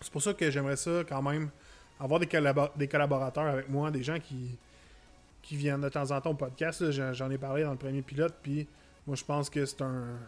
C'est 0.00 0.12
pour 0.12 0.22
ça 0.22 0.32
que 0.32 0.48
j'aimerais 0.48 0.76
ça 0.76 1.02
quand 1.08 1.20
même 1.20 1.50
avoir 1.98 2.20
des, 2.20 2.28
des 2.76 2.86
collaborateurs 2.86 3.46
avec 3.46 3.68
moi, 3.68 3.90
des 3.90 4.04
gens 4.04 4.20
qui, 4.20 4.56
qui 5.42 5.56
viennent 5.56 5.80
de 5.80 5.88
temps 5.88 6.12
en 6.12 6.20
temps 6.20 6.30
au 6.30 6.34
podcast. 6.34 6.88
j'en 6.92 7.30
ai 7.32 7.38
parlé 7.38 7.64
dans 7.64 7.72
le 7.72 7.78
premier 7.78 8.02
pilote, 8.02 8.36
puis 8.44 8.68
moi 9.08 9.16
je 9.16 9.24
pense 9.24 9.50
que 9.50 9.66
c'est 9.66 9.82
un, 9.82 10.20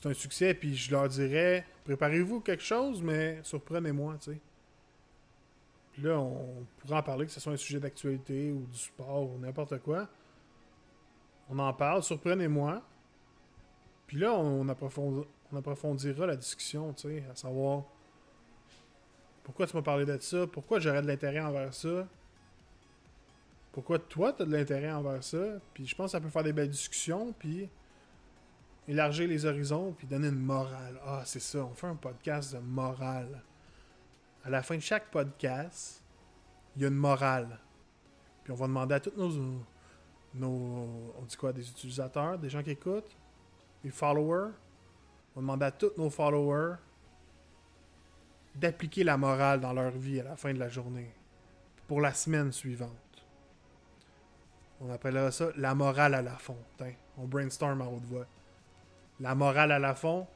c'est 0.00 0.08
un 0.08 0.14
succès, 0.14 0.54
puis 0.54 0.76
je 0.76 0.92
leur 0.92 1.08
dirais 1.08 1.66
préparez-vous 1.84 2.40
quelque 2.40 2.62
chose, 2.62 3.02
mais 3.02 3.40
surprenez-moi, 3.42 4.16
tu 4.20 4.32
sais. 4.32 4.40
Là, 6.00 6.20
on 6.20 6.64
pourra 6.78 7.00
en 7.00 7.02
parler, 7.02 7.26
que 7.26 7.32
ce 7.32 7.40
soit 7.40 7.52
un 7.52 7.56
sujet 7.56 7.80
d'actualité 7.80 8.52
ou 8.52 8.64
du 8.66 8.78
sport 8.78 9.28
ou 9.28 9.38
n'importe 9.38 9.78
quoi. 9.78 10.08
On 11.50 11.58
en 11.58 11.72
parle, 11.72 12.04
surprenez-moi. 12.04 12.80
Puis 14.06 14.18
là, 14.18 14.32
on, 14.34 14.64
on 14.64 15.56
approfondira 15.56 16.26
la 16.26 16.36
discussion, 16.36 16.92
tu 16.92 17.08
sais, 17.08 17.24
à 17.28 17.34
savoir 17.34 17.82
pourquoi 19.42 19.66
tu 19.66 19.76
m'as 19.76 19.82
parlé 19.82 20.04
de 20.04 20.16
ça, 20.20 20.46
pourquoi 20.46 20.78
j'aurais 20.78 21.02
de 21.02 21.08
l'intérêt 21.08 21.40
envers 21.40 21.74
ça, 21.74 22.06
pourquoi 23.72 23.98
toi, 23.98 24.32
tu 24.32 24.42
as 24.42 24.46
de 24.46 24.52
l'intérêt 24.52 24.92
envers 24.92 25.24
ça. 25.24 25.58
Puis 25.74 25.86
je 25.86 25.96
pense 25.96 26.06
que 26.06 26.12
ça 26.12 26.20
peut 26.20 26.28
faire 26.28 26.44
des 26.44 26.52
belles 26.52 26.70
discussions, 26.70 27.34
puis 27.36 27.68
élargir 28.88 29.28
les 29.28 29.44
horizons, 29.44 29.92
puis 29.92 30.06
donner 30.06 30.28
une 30.28 30.40
morale. 30.40 30.98
Ah, 31.04 31.22
c'est 31.24 31.40
ça, 31.40 31.58
on 31.58 31.74
fait 31.74 31.86
un 31.86 31.94
podcast 31.94 32.54
de 32.54 32.58
morale. 32.58 33.42
À 34.44 34.50
la 34.50 34.62
fin 34.62 34.76
de 34.76 34.80
chaque 34.80 35.10
podcast, 35.10 36.02
il 36.74 36.82
y 36.82 36.84
a 36.86 36.88
une 36.88 36.94
morale. 36.94 37.58
Puis 38.42 38.52
on 38.52 38.56
va 38.56 38.66
demander 38.66 38.94
à 38.94 39.00
tous 39.00 39.14
nos, 39.14 39.62
nos 40.34 41.14
on 41.18 41.22
dit 41.22 41.36
quoi, 41.36 41.52
des 41.52 41.68
utilisateurs, 41.68 42.38
des 42.38 42.48
gens 42.48 42.62
qui 42.62 42.70
écoutent, 42.70 43.14
des 43.84 43.90
followers. 43.90 44.52
On 45.34 45.40
va 45.40 45.42
demander 45.42 45.66
à 45.66 45.70
tous 45.70 45.92
nos 45.98 46.08
followers 46.08 46.76
d'appliquer 48.54 49.04
la 49.04 49.18
morale 49.18 49.60
dans 49.60 49.74
leur 49.74 49.90
vie 49.90 50.20
à 50.20 50.24
la 50.24 50.36
fin 50.36 50.52
de 50.52 50.58
la 50.58 50.68
journée. 50.68 51.12
Pour 51.86 52.00
la 52.00 52.14
semaine 52.14 52.52
suivante. 52.52 52.92
On 54.80 54.90
appellera 54.90 55.30
ça 55.30 55.48
la 55.56 55.74
morale 55.74 56.14
à 56.14 56.22
la 56.22 56.36
fond. 56.36 56.58
Tiens, 56.76 56.94
on 57.16 57.26
brainstorm 57.26 57.82
à 57.82 57.86
haute 57.86 58.04
voix. 58.04 58.26
La 59.20 59.34
morale 59.34 59.72
à 59.72 59.78
la 59.78 59.94
fond. 59.94 60.26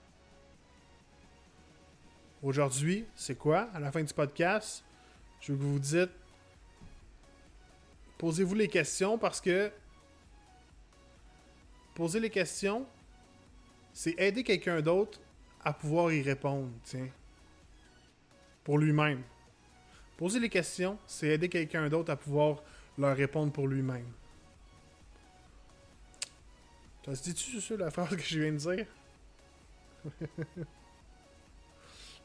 Aujourd'hui, 2.43 3.07
c'est 3.15 3.37
quoi? 3.37 3.69
À 3.75 3.79
la 3.79 3.93
fin 3.93 4.03
du 4.03 4.13
podcast, 4.13 4.85
je 5.41 5.53
veux 5.53 5.59
que 5.59 5.63
vous 5.63 5.73
vous 5.75 5.79
dites 5.79 6.11
posez-vous 8.19 8.55
les 8.55 8.69
questions 8.69 9.19
parce 9.19 9.41
que 9.41 9.73
poser 11.93 12.21
les 12.21 12.31
questions, 12.31 12.87
c'est 13.93 14.15
aider 14.17 14.45
quelqu'un 14.45 14.81
d'autre 14.81 15.21
à 15.65 15.73
pouvoir 15.73 16.13
y 16.13 16.23
répondre, 16.23 16.71
tiens. 16.85 17.09
Pour 18.63 18.79
lui-même. 18.79 19.23
Poser 20.17 20.39
les 20.39 20.49
questions, 20.49 20.99
c'est 21.05 21.29
aider 21.29 21.49
quelqu'un 21.49 21.89
d'autre 21.89 22.13
à 22.13 22.17
pouvoir 22.17 22.63
leur 22.97 23.17
répondre 23.17 23.53
pour 23.53 23.67
lui-même. 23.67 24.07
Ça 27.05 27.15
se 27.15 27.23
dit-tu 27.23 27.61
ça, 27.61 27.77
la 27.77 27.91
phrase 27.91 28.11
que 28.17 28.23
je 28.23 28.39
viens 28.41 28.53
de 28.53 28.57
dire? 28.59 28.87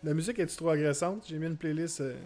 la 0.04 0.14
musique 0.14 0.38
est-tu 0.40 0.56
trop 0.56 0.70
agressante? 0.70 1.26
J'ai 1.28 1.38
mis 1.40 1.48
une 1.48 1.58
playlist. 1.58 2.02
euh, 2.02 2.18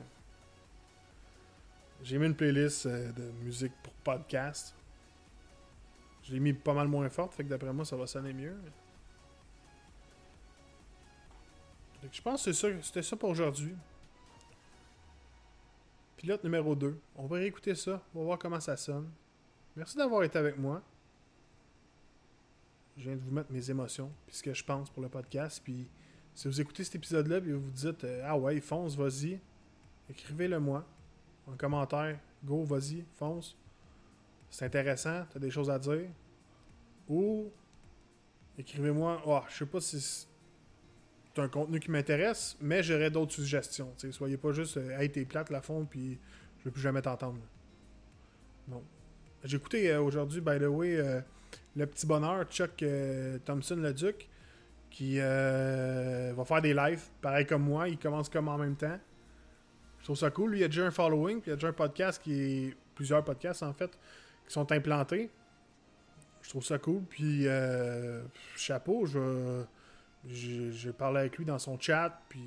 J'ai 2.03 2.17
mis 2.17 2.25
une 2.25 2.35
playlist 2.35 2.85
euh, 2.85 3.11
de 3.13 3.23
musique 3.43 3.73
pour 3.83 3.93
podcast. 3.93 4.73
Je 6.23 6.33
l'ai 6.33 6.39
mis 6.39 6.53
pas 6.53 6.73
mal 6.73 6.87
moins 6.87 7.09
forte, 7.09 7.33
fait 7.33 7.43
que 7.43 7.49
d'après 7.49 7.73
moi, 7.73 7.85
ça 7.85 7.95
va 7.95 8.05
sonner 8.07 8.33
mieux. 8.33 8.55
Je 12.11 12.21
pense 12.21 12.43
que 12.45 12.51
c'est 12.51 12.59
ça- 12.73 12.81
c'était 12.81 13.03
ça 13.03 13.15
pour 13.15 13.29
aujourd'hui. 13.29 13.75
Pilote 16.17 16.43
numéro 16.43 16.75
2. 16.75 16.99
On 17.15 17.25
va 17.27 17.37
réécouter 17.37 17.75
ça. 17.75 18.01
On 18.13 18.19
va 18.19 18.25
voir 18.25 18.39
comment 18.39 18.59
ça 18.59 18.75
sonne. 18.77 19.09
Merci 19.75 19.97
d'avoir 19.97 20.23
été 20.23 20.37
avec 20.37 20.57
moi. 20.57 20.81
Je 22.97 23.03
viens 23.03 23.15
de 23.15 23.21
vous 23.21 23.31
mettre 23.31 23.51
mes 23.51 23.69
émotions, 23.69 24.11
puis 24.27 24.35
ce 24.35 24.43
que 24.43 24.53
je 24.53 24.63
pense 24.63 24.89
pour 24.89 25.01
le 25.01 25.09
podcast. 25.09 25.61
Puis 25.63 25.87
si 26.33 26.47
vous 26.47 26.61
écoutez 26.61 26.83
cet 26.83 26.95
épisode-là, 26.95 27.41
puis 27.41 27.51
vous 27.51 27.61
vous 27.61 27.71
dites 27.71 28.03
euh, 28.03 28.21
Ah 28.25 28.37
ouais, 28.37 28.59
fonce, 28.59 28.95
vas-y, 28.95 29.39
écrivez-le 30.09 30.59
moi 30.59 30.85
en 31.47 31.55
commentaire. 31.55 32.19
Go, 32.43 32.63
vas-y, 32.63 33.05
fonce. 33.17 33.57
C'est 34.49 34.65
intéressant, 34.65 35.25
t'as 35.31 35.39
des 35.39 35.51
choses 35.51 35.69
à 35.69 35.79
dire. 35.79 36.09
Ou 37.07 37.49
écrivez-moi 38.57 39.21
Ah, 39.25 39.45
je 39.49 39.57
sais 39.57 39.65
pas 39.65 39.79
si 39.79 40.27
c'est 41.33 41.41
un 41.41 41.47
contenu 41.47 41.79
qui 41.79 41.89
m'intéresse, 41.91 42.57
mais 42.59 42.83
j'aurais 42.83 43.09
d'autres 43.09 43.33
suggestions. 43.33 43.93
tu 43.97 44.07
sais. 44.07 44.11
Soyez 44.11 44.37
pas 44.37 44.51
juste 44.51 44.77
euh, 44.77 44.99
Hey, 44.99 45.09
t'es 45.09 45.23
plate, 45.23 45.49
la 45.49 45.61
fond, 45.61 45.85
puis 45.85 46.19
je 46.59 46.65
veux 46.65 46.71
plus 46.71 46.81
jamais 46.81 47.01
t'entendre. 47.01 47.39
Non. 48.67 48.83
J'ai 49.43 49.57
écouté 49.57 49.91
euh, 49.91 50.01
aujourd'hui, 50.01 50.41
by 50.41 50.59
the 50.59 50.63
way, 50.63 50.97
euh, 50.97 51.21
Le 51.75 51.85
Petit 51.85 52.05
Bonheur, 52.05 52.45
Chuck 52.45 52.83
euh, 52.83 53.37
Thompson 53.45 53.77
le 53.77 53.93
Duc, 53.93 54.27
qui 54.89 55.15
euh, 55.19 56.33
va 56.35 56.45
faire 56.45 56.61
des 56.61 56.73
lives, 56.73 57.03
pareil 57.21 57.45
comme 57.45 57.63
moi. 57.63 57.87
Il 57.87 57.97
commence 57.97 58.29
comme 58.29 58.47
en 58.49 58.57
même 58.57 58.75
temps. 58.75 58.99
Je 59.99 60.03
trouve 60.03 60.17
ça 60.17 60.29
cool. 60.31 60.51
Lui, 60.51 60.59
il 60.59 60.63
a 60.63 60.67
déjà 60.67 60.85
un 60.85 60.91
following, 60.91 61.39
puis 61.39 61.51
il 61.51 61.53
a 61.53 61.55
déjà 61.55 61.69
un 61.69 61.73
podcast 61.73 62.21
qui 62.21 62.41
est. 62.41 62.75
Plusieurs 62.93 63.23
podcasts 63.23 63.63
en 63.63 63.73
fait, 63.73 63.89
qui 64.45 64.53
sont 64.53 64.71
implantés. 64.71 65.31
Je 66.43 66.49
trouve 66.49 66.63
ça 66.63 66.77
cool. 66.77 67.01
Puis, 67.09 67.47
euh, 67.47 68.21
chapeau, 68.55 69.05
je. 69.05 69.63
J'ai 70.27 70.71
j'ai 70.71 70.93
parlé 70.93 71.21
avec 71.21 71.37
lui 71.39 71.45
dans 71.45 71.57
son 71.57 71.79
chat, 71.79 72.21
puis 72.29 72.43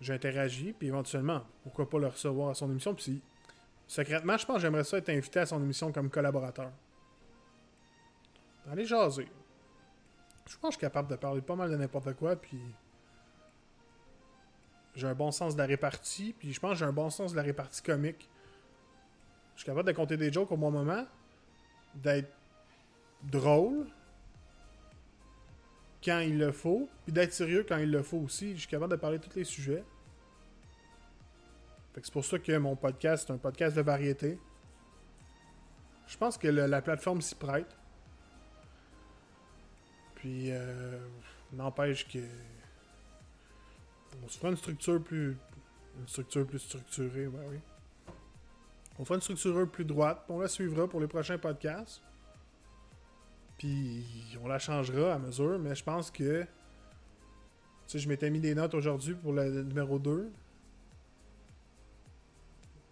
j'ai 0.00 0.14
interagi, 0.14 0.72
puis 0.72 0.88
éventuellement, 0.88 1.42
pourquoi 1.62 1.90
pas 1.90 1.98
le 1.98 2.06
recevoir 2.06 2.50
à 2.50 2.54
son 2.54 2.70
émission. 2.70 2.94
Puis 2.94 3.20
secrètement, 3.86 4.38
je 4.38 4.46
pense 4.46 4.56
que 4.56 4.62
j'aimerais 4.62 4.84
ça 4.84 4.96
être 4.96 5.10
invité 5.10 5.40
à 5.40 5.46
son 5.46 5.62
émission 5.62 5.92
comme 5.92 6.08
collaborateur. 6.08 6.70
Allez 8.70 8.84
jaser. 8.84 9.28
Je 10.46 10.56
pense 10.58 10.60
que 10.60 10.66
je 10.68 10.78
suis 10.78 10.80
capable 10.80 11.08
de 11.08 11.16
parler 11.16 11.40
pas 11.40 11.56
mal 11.56 11.70
de 11.70 11.76
n'importe 11.76 12.14
quoi, 12.14 12.36
puis 12.36 12.60
j'ai 14.94 15.06
un 15.06 15.14
bon 15.14 15.30
sens 15.30 15.54
de 15.54 15.58
la 15.58 15.66
répartie, 15.66 16.34
puis 16.38 16.52
je 16.52 16.60
pense 16.60 16.72
que 16.72 16.78
j'ai 16.78 16.84
un 16.84 16.92
bon 16.92 17.10
sens 17.10 17.32
de 17.32 17.36
la 17.36 17.42
répartie 17.42 17.82
comique. 17.82 18.28
Je 19.54 19.60
suis 19.60 19.66
capable 19.66 19.86
de 19.86 19.92
compter 19.92 20.16
des 20.16 20.32
jokes 20.32 20.50
au 20.52 20.56
bon 20.56 20.70
moment, 20.70 21.06
d'être 21.94 22.32
drôle 23.22 23.86
quand 26.04 26.20
il 26.20 26.38
le 26.38 26.52
faut, 26.52 26.88
puis 27.04 27.12
d'être 27.12 27.32
sérieux 27.32 27.64
quand 27.66 27.78
il 27.78 27.90
le 27.90 28.02
faut 28.02 28.18
aussi. 28.18 28.54
Je 28.54 28.60
suis 28.60 28.68
capable 28.68 28.92
de 28.92 28.96
parler 28.96 29.18
de 29.18 29.24
tous 29.24 29.36
les 29.36 29.44
sujets. 29.44 29.84
C'est 31.94 32.12
pour 32.12 32.24
ça 32.24 32.38
que 32.38 32.56
mon 32.56 32.74
podcast 32.74 33.28
est 33.28 33.32
un 33.32 33.38
podcast 33.38 33.76
de 33.76 33.82
variété. 33.82 34.38
Je 36.06 36.16
pense 36.16 36.36
que 36.36 36.48
la 36.48 36.82
plateforme 36.82 37.20
s'y 37.20 37.34
prête. 37.34 37.76
Puis, 40.22 40.52
euh, 40.52 40.98
n'empêche 41.52 42.06
que. 42.06 42.20
On 44.22 44.28
se 44.28 44.38
fera 44.38 44.50
une 44.50 44.56
structure 44.56 45.02
plus. 45.02 45.36
Une 45.98 46.06
structure 46.06 46.46
plus 46.46 46.60
structurée, 46.60 47.26
oui. 47.26 47.58
On 49.00 49.04
fera 49.04 49.16
une 49.16 49.20
structure 49.20 49.68
plus 49.68 49.84
droite, 49.84 50.24
on 50.28 50.38
la 50.38 50.46
suivra 50.46 50.86
pour 50.86 51.00
les 51.00 51.08
prochains 51.08 51.38
podcasts. 51.38 52.00
Puis 53.58 54.06
on 54.40 54.46
la 54.46 54.60
changera 54.60 55.14
à 55.14 55.18
mesure, 55.18 55.58
mais 55.58 55.74
je 55.74 55.82
pense 55.82 56.08
que. 56.08 56.46
Tu 57.88 57.98
je 57.98 58.08
m'étais 58.08 58.30
mis 58.30 58.38
des 58.38 58.54
notes 58.54 58.74
aujourd'hui 58.74 59.14
pour 59.14 59.32
le 59.32 59.64
numéro 59.64 59.98
2. 59.98 60.30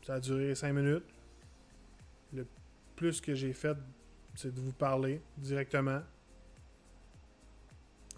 Ça 0.02 0.14
a 0.14 0.20
duré 0.20 0.52
5 0.56 0.72
minutes. 0.72 1.06
Le 2.32 2.44
plus 2.96 3.20
que 3.20 3.36
j'ai 3.36 3.52
fait, 3.52 3.76
c'est 4.34 4.52
de 4.52 4.60
vous 4.60 4.72
parler 4.72 5.22
directement. 5.38 6.02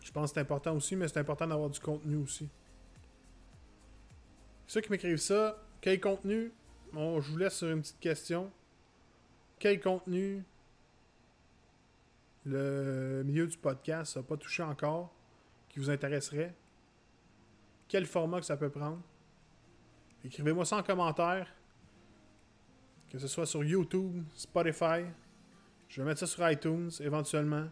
Je 0.03 0.11
pense 0.11 0.31
que 0.31 0.35
c'est 0.35 0.41
important 0.41 0.75
aussi, 0.75 0.97
mais 0.97 1.09
c'est 1.09 1.21
important 1.21 1.47
d'avoir 1.47 1.71
du 1.71 1.81
contenu 1.81 2.17
aussi. 2.17 2.49
Ceux 4.67 4.81
qui 4.81 4.91
m'écrivent 4.91 5.17
ça, 5.17 5.57
quel 5.81 6.01
contenu? 6.01 6.53
Bon, 6.93 7.21
je 7.21 7.31
vous 7.31 7.39
laisse 7.39 7.57
sur 7.57 7.69
une 7.69 7.81
petite 7.81 8.01
question. 8.01 8.51
Quel 9.59 9.81
contenu 9.81 10.45
le 12.45 13.23
milieu 13.25 13.47
du 13.47 13.57
podcast 13.57 14.17
n'a 14.17 14.23
pas 14.23 14.37
touché 14.37 14.63
encore, 14.63 15.15
qui 15.69 15.79
vous 15.79 15.91
intéresserait, 15.91 16.55
quel 17.89 18.07
format 18.07 18.41
que 18.41 18.47
ça 18.47 18.57
peut 18.57 18.71
prendre? 18.71 19.01
Écrivez-moi 20.25 20.65
ça 20.65 20.77
en 20.77 20.83
commentaire. 20.83 21.53
Que 23.11 23.19
ce 23.19 23.29
soit 23.29 23.45
sur 23.45 23.63
YouTube, 23.63 24.25
Spotify. 24.35 25.05
Je 25.89 26.01
vais 26.01 26.09
mettre 26.09 26.21
ça 26.21 26.27
sur 26.27 26.49
iTunes 26.51 26.91
éventuellement. 27.01 27.69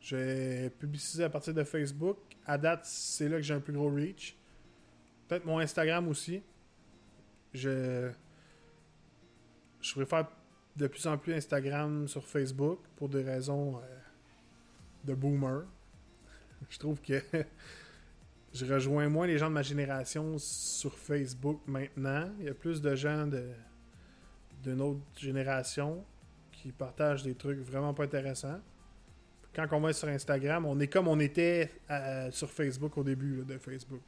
Je 0.00 0.16
vais 0.16 0.70
publiciser 0.70 1.24
à 1.24 1.30
partir 1.30 1.54
de 1.54 1.64
Facebook. 1.64 2.18
À 2.46 2.56
date, 2.56 2.84
c'est 2.84 3.28
là 3.28 3.36
que 3.36 3.42
j'ai 3.42 3.54
un 3.54 3.60
plus 3.60 3.72
gros 3.72 3.90
reach. 3.90 4.36
Peut-être 5.26 5.44
mon 5.44 5.58
Instagram 5.58 6.08
aussi. 6.08 6.42
Je. 7.52 8.10
Je 9.80 9.92
préfère 9.94 10.28
de 10.76 10.86
plus 10.86 11.06
en 11.06 11.18
plus 11.18 11.34
Instagram 11.34 12.08
sur 12.08 12.26
Facebook 12.26 12.80
pour 12.96 13.08
des 13.08 13.22
raisons 13.22 13.76
euh, 13.76 13.80
de 15.04 15.14
boomer. 15.14 15.64
Je 16.70 16.78
trouve 16.78 17.00
que 17.00 17.22
je 18.52 18.64
rejoins 18.64 19.08
moins 19.08 19.26
les 19.26 19.38
gens 19.38 19.48
de 19.48 19.54
ma 19.54 19.62
génération 19.62 20.36
sur 20.38 20.96
Facebook 20.98 21.60
maintenant. 21.66 22.30
Il 22.40 22.46
y 22.46 22.48
a 22.48 22.54
plus 22.54 22.80
de 22.80 22.94
gens 22.94 23.26
de 23.26 23.44
d'une 24.62 24.80
autre 24.80 25.00
génération 25.16 26.04
qui 26.50 26.72
partagent 26.72 27.22
des 27.22 27.34
trucs 27.34 27.60
vraiment 27.60 27.94
pas 27.94 28.04
intéressants. 28.04 28.60
Quand 29.58 29.66
on 29.72 29.80
va 29.80 29.92
sur 29.92 30.06
Instagram, 30.06 30.66
on 30.66 30.78
est 30.78 30.86
comme 30.86 31.08
on 31.08 31.18
était 31.18 31.68
euh, 31.90 32.30
sur 32.30 32.48
Facebook 32.48 32.96
au 32.96 33.02
début 33.02 33.42
de 33.44 33.58
Facebook. 33.58 34.02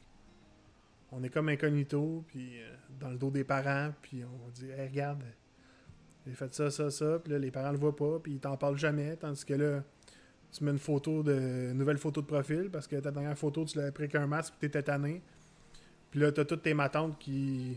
On 1.11 1.25
est 1.25 1.29
comme 1.29 1.49
incognito, 1.49 2.23
puis 2.29 2.61
euh, 2.61 2.71
dans 3.01 3.09
le 3.09 3.19
dos 3.19 3.33
des 3.33 3.43
parents, 3.43 3.91
puis 4.01 4.23
on 4.23 4.49
dit 4.51 4.71
hey, 4.71 4.87
regarde, 4.87 5.25
j'ai 6.25 6.35
fait 6.35 6.55
ça, 6.55 6.71
ça, 6.71 6.89
ça, 6.93 7.19
puis 7.19 7.33
là, 7.33 7.41
les 7.41 7.51
parents 7.51 7.73
le 7.73 7.79
voient 7.79 7.97
pas, 7.97 8.21
puis 8.23 8.35
ils 8.35 8.39
t'en 8.39 8.57
parlent 8.57 8.79
jamais, 8.79 9.17
tandis 9.17 9.45
que 9.45 9.55
là, 9.55 9.83
tu 10.53 10.63
mets 10.63 10.71
une 10.71 10.79
photo 10.79 11.25
de 11.25 11.73
nouvelle 11.73 11.99
photo 11.99 12.21
de 12.21 12.27
profil 12.27 12.71
parce 12.71 12.87
que 12.87 12.95
ta 12.97 13.11
dernière 13.11 13.37
photo 13.37 13.65
tu 13.65 13.77
l'avais 13.77 13.93
pris 13.93 14.09
qu'un 14.09 14.29
masque 14.29 14.55
puis 14.57 14.71
t'étais 14.71 14.85
tanné. 14.85 15.21
Puis 16.13 16.21
là 16.21 16.31
t'as 16.31 16.45
toutes 16.45 16.63
tes 16.63 16.75
matantes 16.75 17.19
qui 17.19 17.77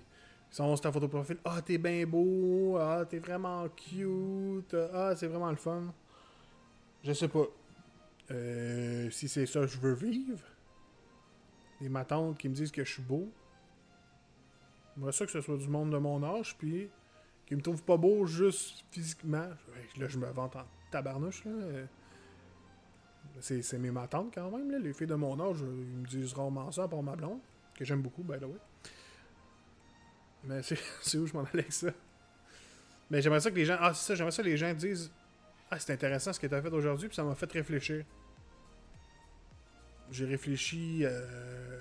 sont 0.51 0.75
sur 0.75 0.81
ta 0.81 0.91
photo 0.91 1.07
de 1.07 1.11
profil. 1.11 1.37
Ah 1.43 1.59
t'es 1.63 1.79
bien 1.79 2.05
beau, 2.05 2.77
ah 2.79 3.03
t'es 3.07 3.17
vraiment 3.17 3.67
cute, 3.69 4.75
ah 4.93 5.15
c'est 5.15 5.27
vraiment 5.27 5.49
le 5.49 5.55
fun. 5.55 5.91
Je 7.03 7.13
sais 7.13 7.27
pas. 7.27 7.45
Euh, 8.31 9.09
si 9.09 9.27
c'est 9.27 9.45
ça 9.45 9.61
que 9.61 9.67
je 9.67 9.77
veux 9.77 9.93
vivre. 9.93 10.43
Des 11.81 11.89
matantes 11.89 12.37
qui 12.37 12.49
me 12.49 12.53
disent 12.53 12.71
que 12.71 12.83
je 12.83 12.93
suis 12.93 13.03
beau. 13.03 13.29
Moi 14.95 15.11
ça 15.11 15.25
que 15.25 15.31
ce 15.31 15.41
soit 15.41 15.57
du 15.57 15.67
monde 15.67 15.91
de 15.91 15.97
mon 15.97 16.23
âge 16.23 16.55
puis 16.57 16.89
qui 17.45 17.55
me 17.55 17.61
trouve 17.61 17.83
pas 17.83 17.97
beau 17.97 18.25
juste 18.25 18.85
physiquement. 18.91 19.49
Là 19.97 20.07
je 20.07 20.17
me 20.17 20.27
vante 20.31 20.55
en 20.55 20.65
tabarnouche 20.91 21.43
là. 21.45 21.51
C'est, 23.39 23.61
c'est 23.61 23.79
mes 23.79 23.91
matantes 23.91 24.33
quand 24.33 24.51
même, 24.51 24.71
là. 24.71 24.79
les 24.79 24.93
filles 24.93 25.07
de 25.07 25.15
mon 25.15 25.39
âge, 25.39 25.61
euh, 25.63 25.65
ils 25.65 25.97
me 25.97 26.05
disent 26.05 26.33
rarement 26.33 26.71
ça 26.71 26.87
pour 26.87 27.01
ma 27.01 27.15
blonde, 27.15 27.39
que 27.75 27.83
j'aime 27.83 28.01
beaucoup, 28.01 28.23
by 28.23 28.37
the 28.37 28.43
way. 28.43 28.59
Mais 30.43 30.61
c'est, 31.01 31.17
où 31.17 31.25
je 31.25 31.33
m'en 31.33 31.41
allais 31.41 31.61
avec 31.61 31.73
ça? 31.73 31.89
Mais 33.09 33.21
j'aimerais 33.21 33.39
ça 33.39 33.51
que 33.51 33.55
les 33.55 33.65
gens. 33.65 33.77
Ah, 33.79 33.93
ça, 33.93 34.15
j'aimerais 34.15 34.31
ça 34.31 34.43
que 34.43 34.47
les 34.47 34.57
gens 34.57 34.73
disent 34.73 35.11
Ah, 35.73 35.79
c'est 35.79 35.91
intéressant 35.91 36.31
ce 36.31 36.39
que 36.39 36.45
tu 36.45 36.53
as 36.53 36.61
fait 36.61 36.71
aujourd'hui, 36.71 37.07
puis 37.07 37.15
ça 37.15 37.23
m'a 37.23 37.33
fait 37.33 37.51
réfléchir. 37.51 38.05
J'ai 40.11 40.25
réfléchi 40.25 40.99
euh, 41.01 41.79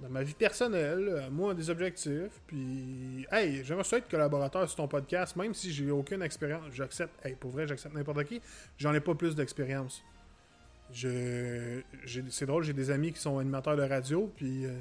dans 0.00 0.08
ma 0.08 0.22
vie 0.22 0.34
personnelle, 0.34 1.24
à 1.26 1.28
moi, 1.28 1.52
des 1.52 1.68
objectifs, 1.68 2.40
puis. 2.46 3.26
Hey, 3.32 3.64
j'aimerais 3.64 3.82
ça 3.82 3.96
être 3.98 4.08
collaborateur 4.08 4.68
sur 4.68 4.76
ton 4.76 4.86
podcast, 4.86 5.34
même 5.34 5.52
si 5.52 5.72
j'ai 5.72 5.90
aucune 5.90 6.22
expérience. 6.22 6.62
J'accepte, 6.72 7.12
hey, 7.26 7.34
pour 7.34 7.50
vrai, 7.50 7.66
j'accepte 7.66 7.92
n'importe 7.92 8.22
qui. 8.22 8.40
J'en 8.78 8.94
ai 8.94 9.00
pas 9.00 9.16
plus 9.16 9.34
d'expérience. 9.34 10.04
Je, 10.92 11.80
c'est 12.30 12.46
drôle, 12.46 12.62
j'ai 12.62 12.72
des 12.72 12.92
amis 12.92 13.12
qui 13.12 13.18
sont 13.18 13.38
animateurs 13.38 13.76
de 13.76 13.82
radio, 13.82 14.32
puis 14.36 14.64
euh, 14.64 14.72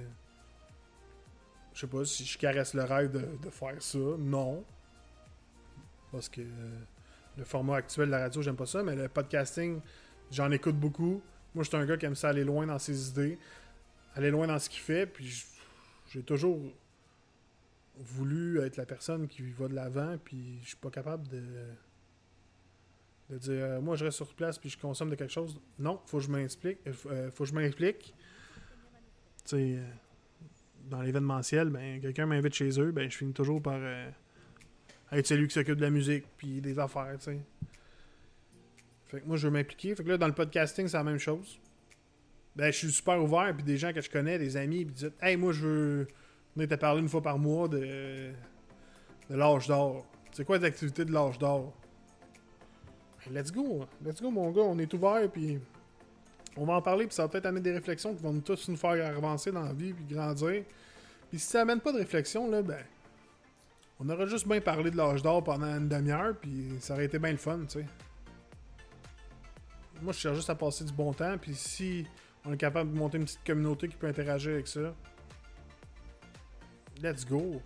je 1.74 1.80
sais 1.80 1.88
pas 1.88 2.06
si 2.06 2.24
je 2.24 2.38
caresse 2.38 2.76
le 2.76 2.84
rêve 2.84 3.10
de, 3.10 3.26
de 3.44 3.50
faire 3.50 3.82
ça. 3.82 3.98
Non. 4.20 4.64
Parce 6.12 6.30
que 6.30 6.42
euh, 6.42 6.80
le 7.38 7.44
format 7.44 7.78
actuel 7.78 8.08
de 8.08 8.12
la 8.12 8.20
radio, 8.20 8.42
j'aime 8.42 8.56
pas 8.56 8.66
ça, 8.66 8.84
mais 8.84 8.96
le 8.96 9.08
podcasting, 9.08 9.82
j'en 10.32 10.52
écoute 10.52 10.76
beaucoup. 10.78 11.22
Moi, 11.54 11.64
je 11.64 11.70
suis 11.70 11.78
un 11.78 11.86
gars 11.86 11.98
qui 11.98 12.06
aime 12.06 12.16
ça 12.16 12.30
aller 12.30 12.44
loin 12.44 12.66
dans 12.66 12.80
ses 12.80 13.10
idées, 13.10 13.38
aller 14.16 14.30
loin 14.32 14.48
dans 14.48 14.60
ce 14.60 14.70
qu'il 14.70 14.82
fait, 14.82 15.06
puis 15.06 15.46
j'ai 16.08 16.24
toujours 16.24 16.60
voulu 17.98 18.60
être 18.60 18.78
la 18.78 18.86
personne 18.86 19.28
qui 19.28 19.42
va 19.52 19.68
de 19.68 19.74
l'avant, 19.76 20.18
puis 20.24 20.60
je 20.62 20.68
suis 20.70 20.78
pas 20.78 20.90
capable 20.90 21.28
de 21.28 21.44
de 23.30 23.38
dire 23.38 23.64
euh, 23.64 23.82
moi 23.82 23.96
je 23.96 24.06
reste 24.06 24.18
sur 24.18 24.32
place 24.36 24.60
puis 24.60 24.70
je 24.70 24.78
consomme 24.78 25.10
de 25.10 25.16
quelque 25.16 25.34
chose. 25.34 25.60
Non, 25.80 26.00
faut 26.06 26.20
que 26.20 26.24
je 26.26 26.30
m'explique. 26.30 26.78
euh, 26.88 26.94
euh, 27.08 27.32
faut 27.32 27.44
que 27.44 27.50
je 27.50 27.56
m'implique. 27.56 28.14
Tu 29.46 29.50
sais, 29.50 29.80
dans 30.90 31.02
l'événementiel, 31.02 31.70
ben 31.70 32.00
quelqu'un 32.02 32.26
m'invite 32.26 32.54
chez 32.54 32.80
eux, 32.80 32.92
ben 32.92 33.10
je 33.10 33.18
finis 33.18 33.34
toujours 33.34 33.62
par 33.62 33.80
être 35.12 35.28
celui 35.28 35.48
qui 35.48 35.54
s'occupe 35.54 35.78
de 35.78 35.82
la 35.82 35.90
musique 35.90 36.26
puis 36.38 36.62
des 36.62 36.80
affaires, 36.80 37.16
tu 37.18 37.26
sais. 37.26 37.40
Fait 39.08 39.22
que 39.22 39.28
moi 39.28 39.38
je 39.38 39.48
veux 39.48 39.54
m'impliquer. 39.54 39.96
Fait 39.96 40.04
que 40.04 40.10
là 40.10 40.18
dans 40.18 40.28
le 40.28 40.34
podcasting, 40.34 40.88
c'est 40.88 40.98
la 40.98 41.04
même 41.04 41.20
chose. 41.20 41.60
Ben 42.56 42.72
je 42.72 42.78
suis 42.78 42.92
super 42.92 43.22
ouvert 43.22 43.54
puis 43.54 43.64
des 43.64 43.78
gens 43.78 43.94
que 43.94 44.02
je 44.02 44.10
connais, 44.10 44.40
des 44.40 44.58
amis, 44.58 44.86
puis 44.86 44.94
disent 44.94 45.12
"Hey, 45.22 45.38
moi 45.38 45.52
je 45.54 45.66
veux 45.66 46.08
venir 46.56 46.70
te 46.70 46.76
parler 46.76 47.02
une 47.02 47.10
fois 47.10 47.22
par 47.22 47.38
mois 47.38 47.68
de 47.68 48.32
de 49.30 49.36
l'âge 49.36 49.68
d'or." 49.68 50.06
C'est 50.32 50.44
quoi 50.44 50.58
les 50.58 50.66
activités 50.66 51.06
de 51.06 51.12
l'âge 51.12 51.38
d'or? 51.38 51.74
Let's 53.32 53.52
go, 53.52 53.86
let's 54.04 54.22
go 54.22 54.30
mon 54.30 54.52
gars, 54.52 54.62
on 54.62 54.78
est 54.78 54.94
ouvert 54.94 55.30
puis 55.32 55.60
on 56.58 56.66
va 56.66 56.74
en 56.74 56.82
parler 56.82 57.06
puis 57.06 57.16
ça 57.16 57.24
va 57.24 57.30
peut-être 57.30 57.48
amener 57.48 57.62
des 57.62 57.72
réflexions 57.72 58.14
qui 58.14 58.22
vont 58.22 58.34
nous 58.34 58.42
tous 58.42 58.70
nous 58.70 58.78
faire 58.78 59.18
avancer 59.18 59.52
dans 59.52 59.64
la 59.64 59.74
vie 59.74 59.94
puis 59.94 60.06
grandir. 60.06 60.64
Puis 61.30 61.40
si 61.40 61.48
ça 61.48 61.62
amène 61.62 61.80
pas 61.80 61.92
de 61.92 61.98
réflexion 61.98 62.50
là, 62.50 62.62
ben 62.62 62.84
on 64.00 64.10
aurait 64.10 64.28
juste 64.28 64.48
bien 64.48 64.62
parlé 64.62 64.92
de 64.92 64.98
l'âge 64.98 65.22
d'or 65.22 65.44
pendant 65.44 65.68
une 65.68 65.88
demi-heure 65.88 66.36
puis 66.40 66.76
ça 66.80 66.94
aurait 66.94 67.06
été 67.06 67.20
bien 67.20 67.32
le 67.32 67.38
fun, 67.38 67.60
tu 67.60 67.80
sais. 67.80 67.86
Moi 70.02 70.14
je 70.14 70.20
cherche 70.20 70.36
juste 70.36 70.50
à 70.50 70.56
passer 70.56 70.84
du 70.84 70.94
bon 70.94 71.14
temps 71.14 71.38
puis 71.38 71.56
si 71.56 72.06
on 72.46 72.54
est 72.54 72.58
capable 72.58 72.92
de 72.92 72.98
monter 72.98 73.18
une 73.18 73.26
petite 73.26 73.44
communauté 73.46 73.88
qui 73.88 73.96
peut 73.96 74.08
interagir 74.08 74.54
avec 74.54 74.68
ça, 74.68 74.94
let's 77.02 77.26
go. 77.26 77.62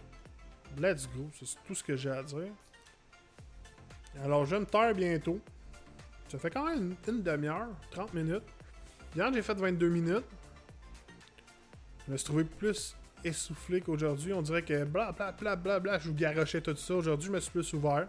Let's 0.78 1.08
go, 1.08 1.28
c'est 1.34 1.58
tout 1.66 1.76
ce 1.76 1.84
que 1.84 1.96
j'ai 1.96 2.12
à 2.12 2.24
dire. 2.24 2.52
Alors, 4.24 4.46
je 4.46 4.56
vais 4.56 4.60
me 4.60 4.66
taire 4.66 4.94
bientôt. 4.94 5.40
Ça 6.28 6.38
fait 6.38 6.50
quand 6.50 6.66
même 6.66 6.96
une, 7.08 7.24
demi-heure, 7.24 7.70
30 7.92 8.14
minutes. 8.14 8.44
Hier, 9.16 9.32
j'ai 9.34 9.42
fait 9.42 9.54
22 9.54 9.90
minutes. 9.90 10.26
Je 12.06 12.12
me 12.12 12.18
suis 12.18 12.26
trouvé 12.26 12.44
plus 12.44 12.96
essoufflé 13.24 13.82
qu'aujourd'hui. 13.82 14.34
On 14.34 14.42
dirait 14.42 14.64
que 14.64 14.84
bla 14.86 15.12
bla 15.12 15.32
bla 15.32 15.56
bla 15.56 15.80
bla, 15.80 16.00
je 16.00 16.10
vous 16.10 16.16
garochais 16.16 16.62
tout 16.62 16.76
ça. 16.76 16.96
Aujourd'hui, 16.96 17.28
je 17.28 17.32
me 17.34 17.40
suis 17.40 17.52
plus 17.52 17.74
ouvert. 17.74 18.08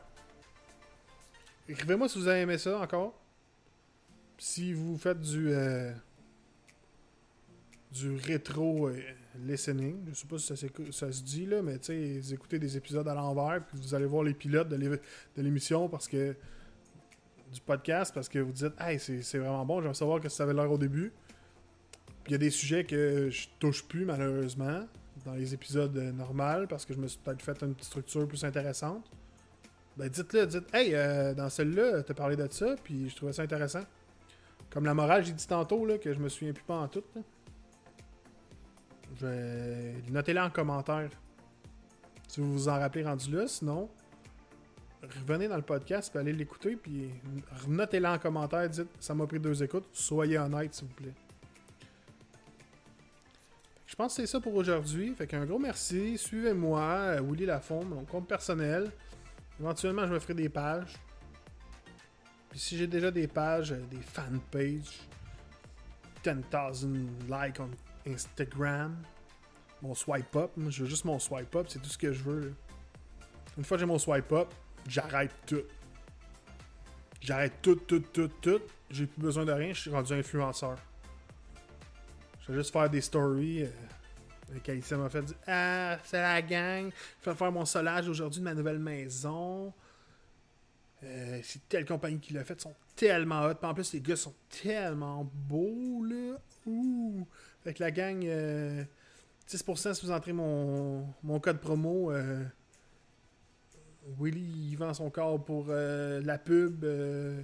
Écrivez-moi 1.68 2.08
si 2.08 2.18
vous 2.18 2.28
avez 2.28 2.40
aimé 2.40 2.58
ça 2.58 2.78
encore. 2.78 3.14
Si 4.38 4.72
vous 4.72 4.96
faites 4.96 5.20
du 5.20 5.50
euh, 5.52 5.92
du 7.92 8.16
rétro 8.16 8.88
euh, 8.88 8.96
listening, 9.44 9.96
je 10.08 10.14
sais 10.14 10.26
pas 10.26 10.38
si 10.38 10.54
ça, 10.92 11.12
se 11.12 11.22
dit 11.22 11.46
là, 11.46 11.60
mais 11.62 11.78
tu 11.78 12.20
sais, 12.22 12.34
écoutez 12.34 12.58
des 12.58 12.76
épisodes 12.76 13.06
à 13.08 13.14
l'envers, 13.14 13.64
puis 13.66 13.76
vous 13.78 13.94
allez 13.94 14.06
voir 14.06 14.22
les 14.22 14.34
pilotes 14.34 14.68
de 14.68 14.76
l'é- 14.76 14.88
de 14.88 15.42
l'émission 15.42 15.88
parce 15.88 16.06
que 16.08 16.34
du 17.52 17.60
podcast 17.60 18.14
parce 18.14 18.28
que 18.28 18.38
vous 18.38 18.52
dites 18.52 18.72
hey 18.78 19.00
c'est 19.00 19.38
vraiment 19.38 19.66
bon 19.66 19.80
j'aimerais 19.80 19.94
savoir 19.94 20.20
que 20.20 20.28
ça 20.28 20.44
avait 20.44 20.54
l'air 20.54 20.70
au 20.70 20.78
début 20.78 21.12
il 22.26 22.30
y 22.30 22.34
a 22.36 22.38
des 22.38 22.50
sujets 22.50 22.84
que 22.84 23.28
je 23.28 23.48
touche 23.58 23.82
plus 23.88 24.04
malheureusement 24.04 24.86
dans 25.24 25.34
les 25.34 25.54
épisodes 25.54 25.96
euh, 25.96 26.12
normaux 26.12 26.66
parce 26.68 26.84
que 26.84 26.94
je 26.94 26.98
me 26.98 27.06
suis 27.06 27.18
peut-être 27.18 27.42
fait 27.42 27.62
une 27.62 27.74
petite 27.74 27.88
structure 27.88 28.26
plus 28.26 28.44
intéressante. 28.44 29.10
Ben 29.96 30.08
dites-le 30.08 30.46
dites 30.46 30.74
hey 30.74 30.94
euh, 30.94 31.34
dans 31.34 31.48
celle-là 31.48 32.02
t'as 32.02 32.14
parlé 32.14 32.36
de 32.36 32.46
ça 32.50 32.74
puis 32.82 33.08
je 33.08 33.16
trouvais 33.16 33.32
ça 33.32 33.42
intéressant. 33.42 33.82
Comme 34.70 34.84
la 34.84 34.94
morale 34.94 35.24
j'ai 35.24 35.32
dit 35.32 35.46
tantôt 35.46 35.84
là 35.84 35.98
que 35.98 36.12
je 36.12 36.18
me 36.18 36.28
souviens 36.28 36.52
plus 36.52 36.64
pas 36.64 36.76
en 36.76 36.88
tout 36.88 37.04
je 39.20 40.10
notez-la 40.10 40.46
en 40.46 40.50
commentaire. 40.50 41.10
Si 42.28 42.40
vous 42.40 42.52
vous 42.52 42.68
en 42.68 42.78
rappelez 42.78 43.04
rendu 43.04 43.30
là 43.34 43.46
sinon 43.46 43.88
revenez 45.02 45.48
dans 45.48 45.56
le 45.56 45.62
podcast, 45.62 46.10
puis 46.10 46.20
allez 46.20 46.32
l'écouter, 46.32 46.76
puis 46.76 47.10
notez-le 47.68 48.08
en 48.08 48.18
commentaire, 48.18 48.68
dites 48.68 48.88
ça 48.98 49.14
m'a 49.14 49.26
pris 49.26 49.40
deux 49.40 49.62
écoutes, 49.62 49.88
soyez 49.92 50.38
honnête 50.38 50.74
s'il 50.74 50.88
vous 50.88 50.94
plaît. 50.94 51.14
Pense 54.00 54.16
que 54.16 54.22
c'est 54.22 54.28
ça 54.28 54.40
pour 54.40 54.54
aujourd'hui. 54.54 55.14
Fait 55.14 55.26
qu'un 55.26 55.44
gros 55.44 55.58
merci. 55.58 56.16
Suivez-moi, 56.16 56.80
euh, 56.80 57.20
Willy 57.20 57.44
Lafond, 57.44 57.84
mon 57.84 58.06
compte 58.06 58.26
personnel. 58.26 58.90
Éventuellement, 59.60 60.06
je 60.06 60.14
me 60.14 60.18
ferai 60.18 60.32
des 60.32 60.48
pages. 60.48 60.94
Puis 62.48 62.58
si 62.58 62.78
j'ai 62.78 62.86
déjà 62.86 63.10
des 63.10 63.26
pages, 63.26 63.72
euh, 63.72 63.84
des 63.90 64.00
fanpages, 64.00 65.00
10,000 66.24 67.08
likes 67.28 67.60
on 67.60 67.68
Instagram, 68.10 68.96
mon 69.82 69.94
swipe 69.94 70.34
up, 70.34 70.52
je 70.56 70.82
veux 70.82 70.88
juste 70.88 71.04
mon 71.04 71.18
swipe 71.18 71.54
up, 71.54 71.66
c'est 71.68 71.82
tout 71.82 71.90
ce 71.90 71.98
que 71.98 72.10
je 72.10 72.22
veux. 72.22 72.54
Une 73.58 73.64
fois 73.64 73.76
que 73.76 73.80
j'ai 73.80 73.86
mon 73.86 73.98
swipe 73.98 74.32
up, 74.32 74.48
j'arrête 74.88 75.34
tout. 75.46 75.64
J'arrête 77.20 77.52
tout, 77.60 77.76
tout, 77.76 78.00
tout, 78.00 78.30
tout. 78.40 78.62
J'ai 78.88 79.04
plus 79.04 79.20
besoin 79.20 79.44
de 79.44 79.52
rien, 79.52 79.74
je 79.74 79.80
suis 79.82 79.90
rendu 79.90 80.14
influenceur. 80.14 80.78
Je 82.40 82.52
vais 82.52 82.58
juste 82.58 82.72
faire 82.72 82.88
des 82.88 83.00
stories. 83.00 83.64
Euh, 83.64 83.68
avec 84.50 84.68
Alicia 84.68 84.96
m'a 84.96 85.08
fait 85.08 85.22
dire 85.22 85.36
Ah, 85.46 85.98
c'est 86.04 86.20
la 86.20 86.42
gang. 86.42 86.90
Je 87.22 87.30
vais 87.30 87.36
faire 87.36 87.52
mon 87.52 87.64
solage 87.64 88.08
aujourd'hui 88.08 88.40
de 88.40 88.44
ma 88.44 88.54
nouvelle 88.54 88.78
maison. 88.78 89.72
Euh, 91.02 91.40
c'est 91.42 91.66
telle 91.68 91.84
compagnie 91.84 92.18
qui 92.18 92.32
l'a 92.34 92.44
fait. 92.44 92.54
Ils 92.54 92.62
sont 92.62 92.74
tellement 92.96 93.42
hot. 93.46 93.54
En 93.62 93.74
plus, 93.74 93.92
les 93.92 94.00
gars 94.00 94.16
sont 94.16 94.34
tellement 94.62 95.30
beaux, 95.32 96.04
là. 96.04 96.38
Ouh. 96.66 97.26
Fait 97.62 97.72
que 97.74 97.82
la 97.82 97.90
gang, 97.90 98.22
euh, 98.24 98.84
10% 99.48 99.94
si 99.94 100.06
vous 100.06 100.12
entrez 100.12 100.32
mon, 100.32 101.06
mon 101.22 101.40
code 101.40 101.58
promo. 101.58 102.12
Euh, 102.12 102.44
Willy, 104.18 104.70
il 104.72 104.76
vend 104.76 104.94
son 104.94 105.10
corps 105.10 105.42
pour 105.42 105.66
euh, 105.68 106.20
la 106.24 106.38
pub 106.38 106.84
euh, 106.84 107.40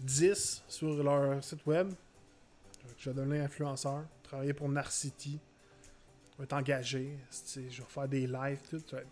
10 0.00 0.64
sur 0.68 1.02
leur 1.02 1.42
site 1.42 1.64
web. 1.66 1.92
Je 3.00 3.08
vais 3.08 3.16
devenir 3.16 3.42
influenceur. 3.42 4.04
Travailler 4.22 4.52
pour 4.52 4.68
Narcity. 4.68 5.40
Je 6.32 6.36
vais 6.36 6.44
être 6.44 6.52
engagé. 6.52 7.18
Je 7.56 7.60
vais 7.60 7.88
faire 7.88 8.06
des 8.06 8.26
lives. 8.26 8.60
Tout. 8.68 8.82
Je 8.90 8.96
vais 8.96 9.04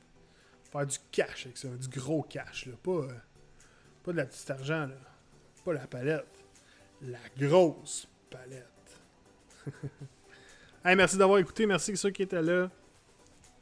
faire 0.70 0.86
du 0.86 0.98
cash 1.10 1.46
avec 1.46 1.56
ça. 1.56 1.68
Du 1.68 1.88
gros 1.88 2.22
cash. 2.22 2.66
Là. 2.66 2.74
Pas, 2.82 2.90
euh, 2.90 3.12
pas 4.02 4.12
de 4.12 4.18
la 4.18 4.26
petite 4.26 4.50
argent. 4.50 4.86
Là. 4.86 4.94
Pas 5.64 5.72
la 5.72 5.86
palette. 5.86 6.44
La 7.00 7.18
grosse 7.38 8.06
palette. 8.28 9.00
hey, 10.84 10.94
merci 10.94 11.16
d'avoir 11.16 11.38
écouté. 11.38 11.64
Merci 11.64 11.92
à 11.92 11.96
ceux 11.96 12.10
qui 12.10 12.22
étaient 12.22 12.42
là. 12.42 12.70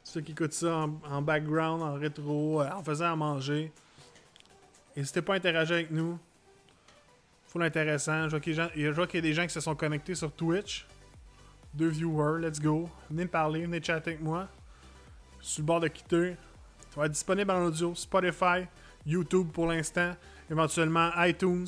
Ceux 0.03 0.19
qui 0.19 0.33
écoutent 0.33 0.51
ça 0.51 0.75
en, 0.75 0.99
en 1.05 1.21
background, 1.21 1.81
en 1.81 1.93
rétro, 1.93 2.61
euh, 2.61 2.69
en 2.69 2.83
faisant 2.83 3.13
à 3.13 3.15
manger. 3.15 3.71
N'hésitez 4.93 5.21
pas 5.21 5.35
à 5.35 5.37
interagir 5.37 5.75
avec 5.75 5.91
nous. 5.91 6.19
Intéressant. 7.61 8.29
Je 8.29 8.89
vois 8.91 9.07
qu'il 9.07 9.17
y 9.17 9.19
a 9.19 9.21
des 9.21 9.33
gens 9.33 9.43
qui 9.43 9.53
se 9.53 9.59
sont 9.59 9.75
connectés 9.75 10.15
sur 10.15 10.31
Twitch. 10.31 10.85
Deux 11.73 11.89
viewers, 11.89 12.41
let's 12.41 12.59
go. 12.59 12.89
Venez 13.09 13.23
me 13.23 13.29
parler, 13.29 13.61
venez 13.61 13.81
chatter 13.81 14.11
avec 14.11 14.21
moi. 14.21 14.47
Sur 15.41 15.61
le 15.61 15.65
bord 15.65 15.79
de 15.79 15.87
quitter. 15.87 16.35
Ça 16.93 17.01
va 17.01 17.05
être 17.05 17.11
disponible 17.11 17.51
en 17.51 17.65
audio, 17.65 17.93
Spotify, 17.93 18.65
YouTube 19.05 19.49
pour 19.53 19.67
l'instant, 19.67 20.15
éventuellement 20.49 21.11
iTunes, 21.17 21.67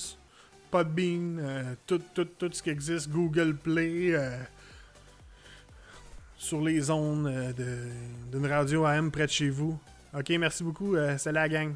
Podbean, 0.71 1.37
euh, 1.39 1.75
tout, 1.85 2.01
tout, 2.13 2.25
tout 2.25 2.49
ce 2.51 2.63
qui 2.63 2.69
existe, 2.71 3.09
Google 3.09 3.55
Play, 3.55 4.13
euh, 4.13 4.37
sur 6.37 6.61
les 6.61 6.89
ondes 6.89 7.27
euh, 7.27 7.53
d'une 8.31 8.45
radio 8.47 8.85
AM 8.85 9.11
près 9.11 9.25
de 9.27 9.31
chez 9.31 9.49
vous. 9.49 9.77
Ok, 10.17 10.29
merci 10.39 10.63
beaucoup. 10.63 10.95
euh, 10.95 11.15
c'est 11.17 11.31
la 11.31 11.47
gang. 11.47 11.73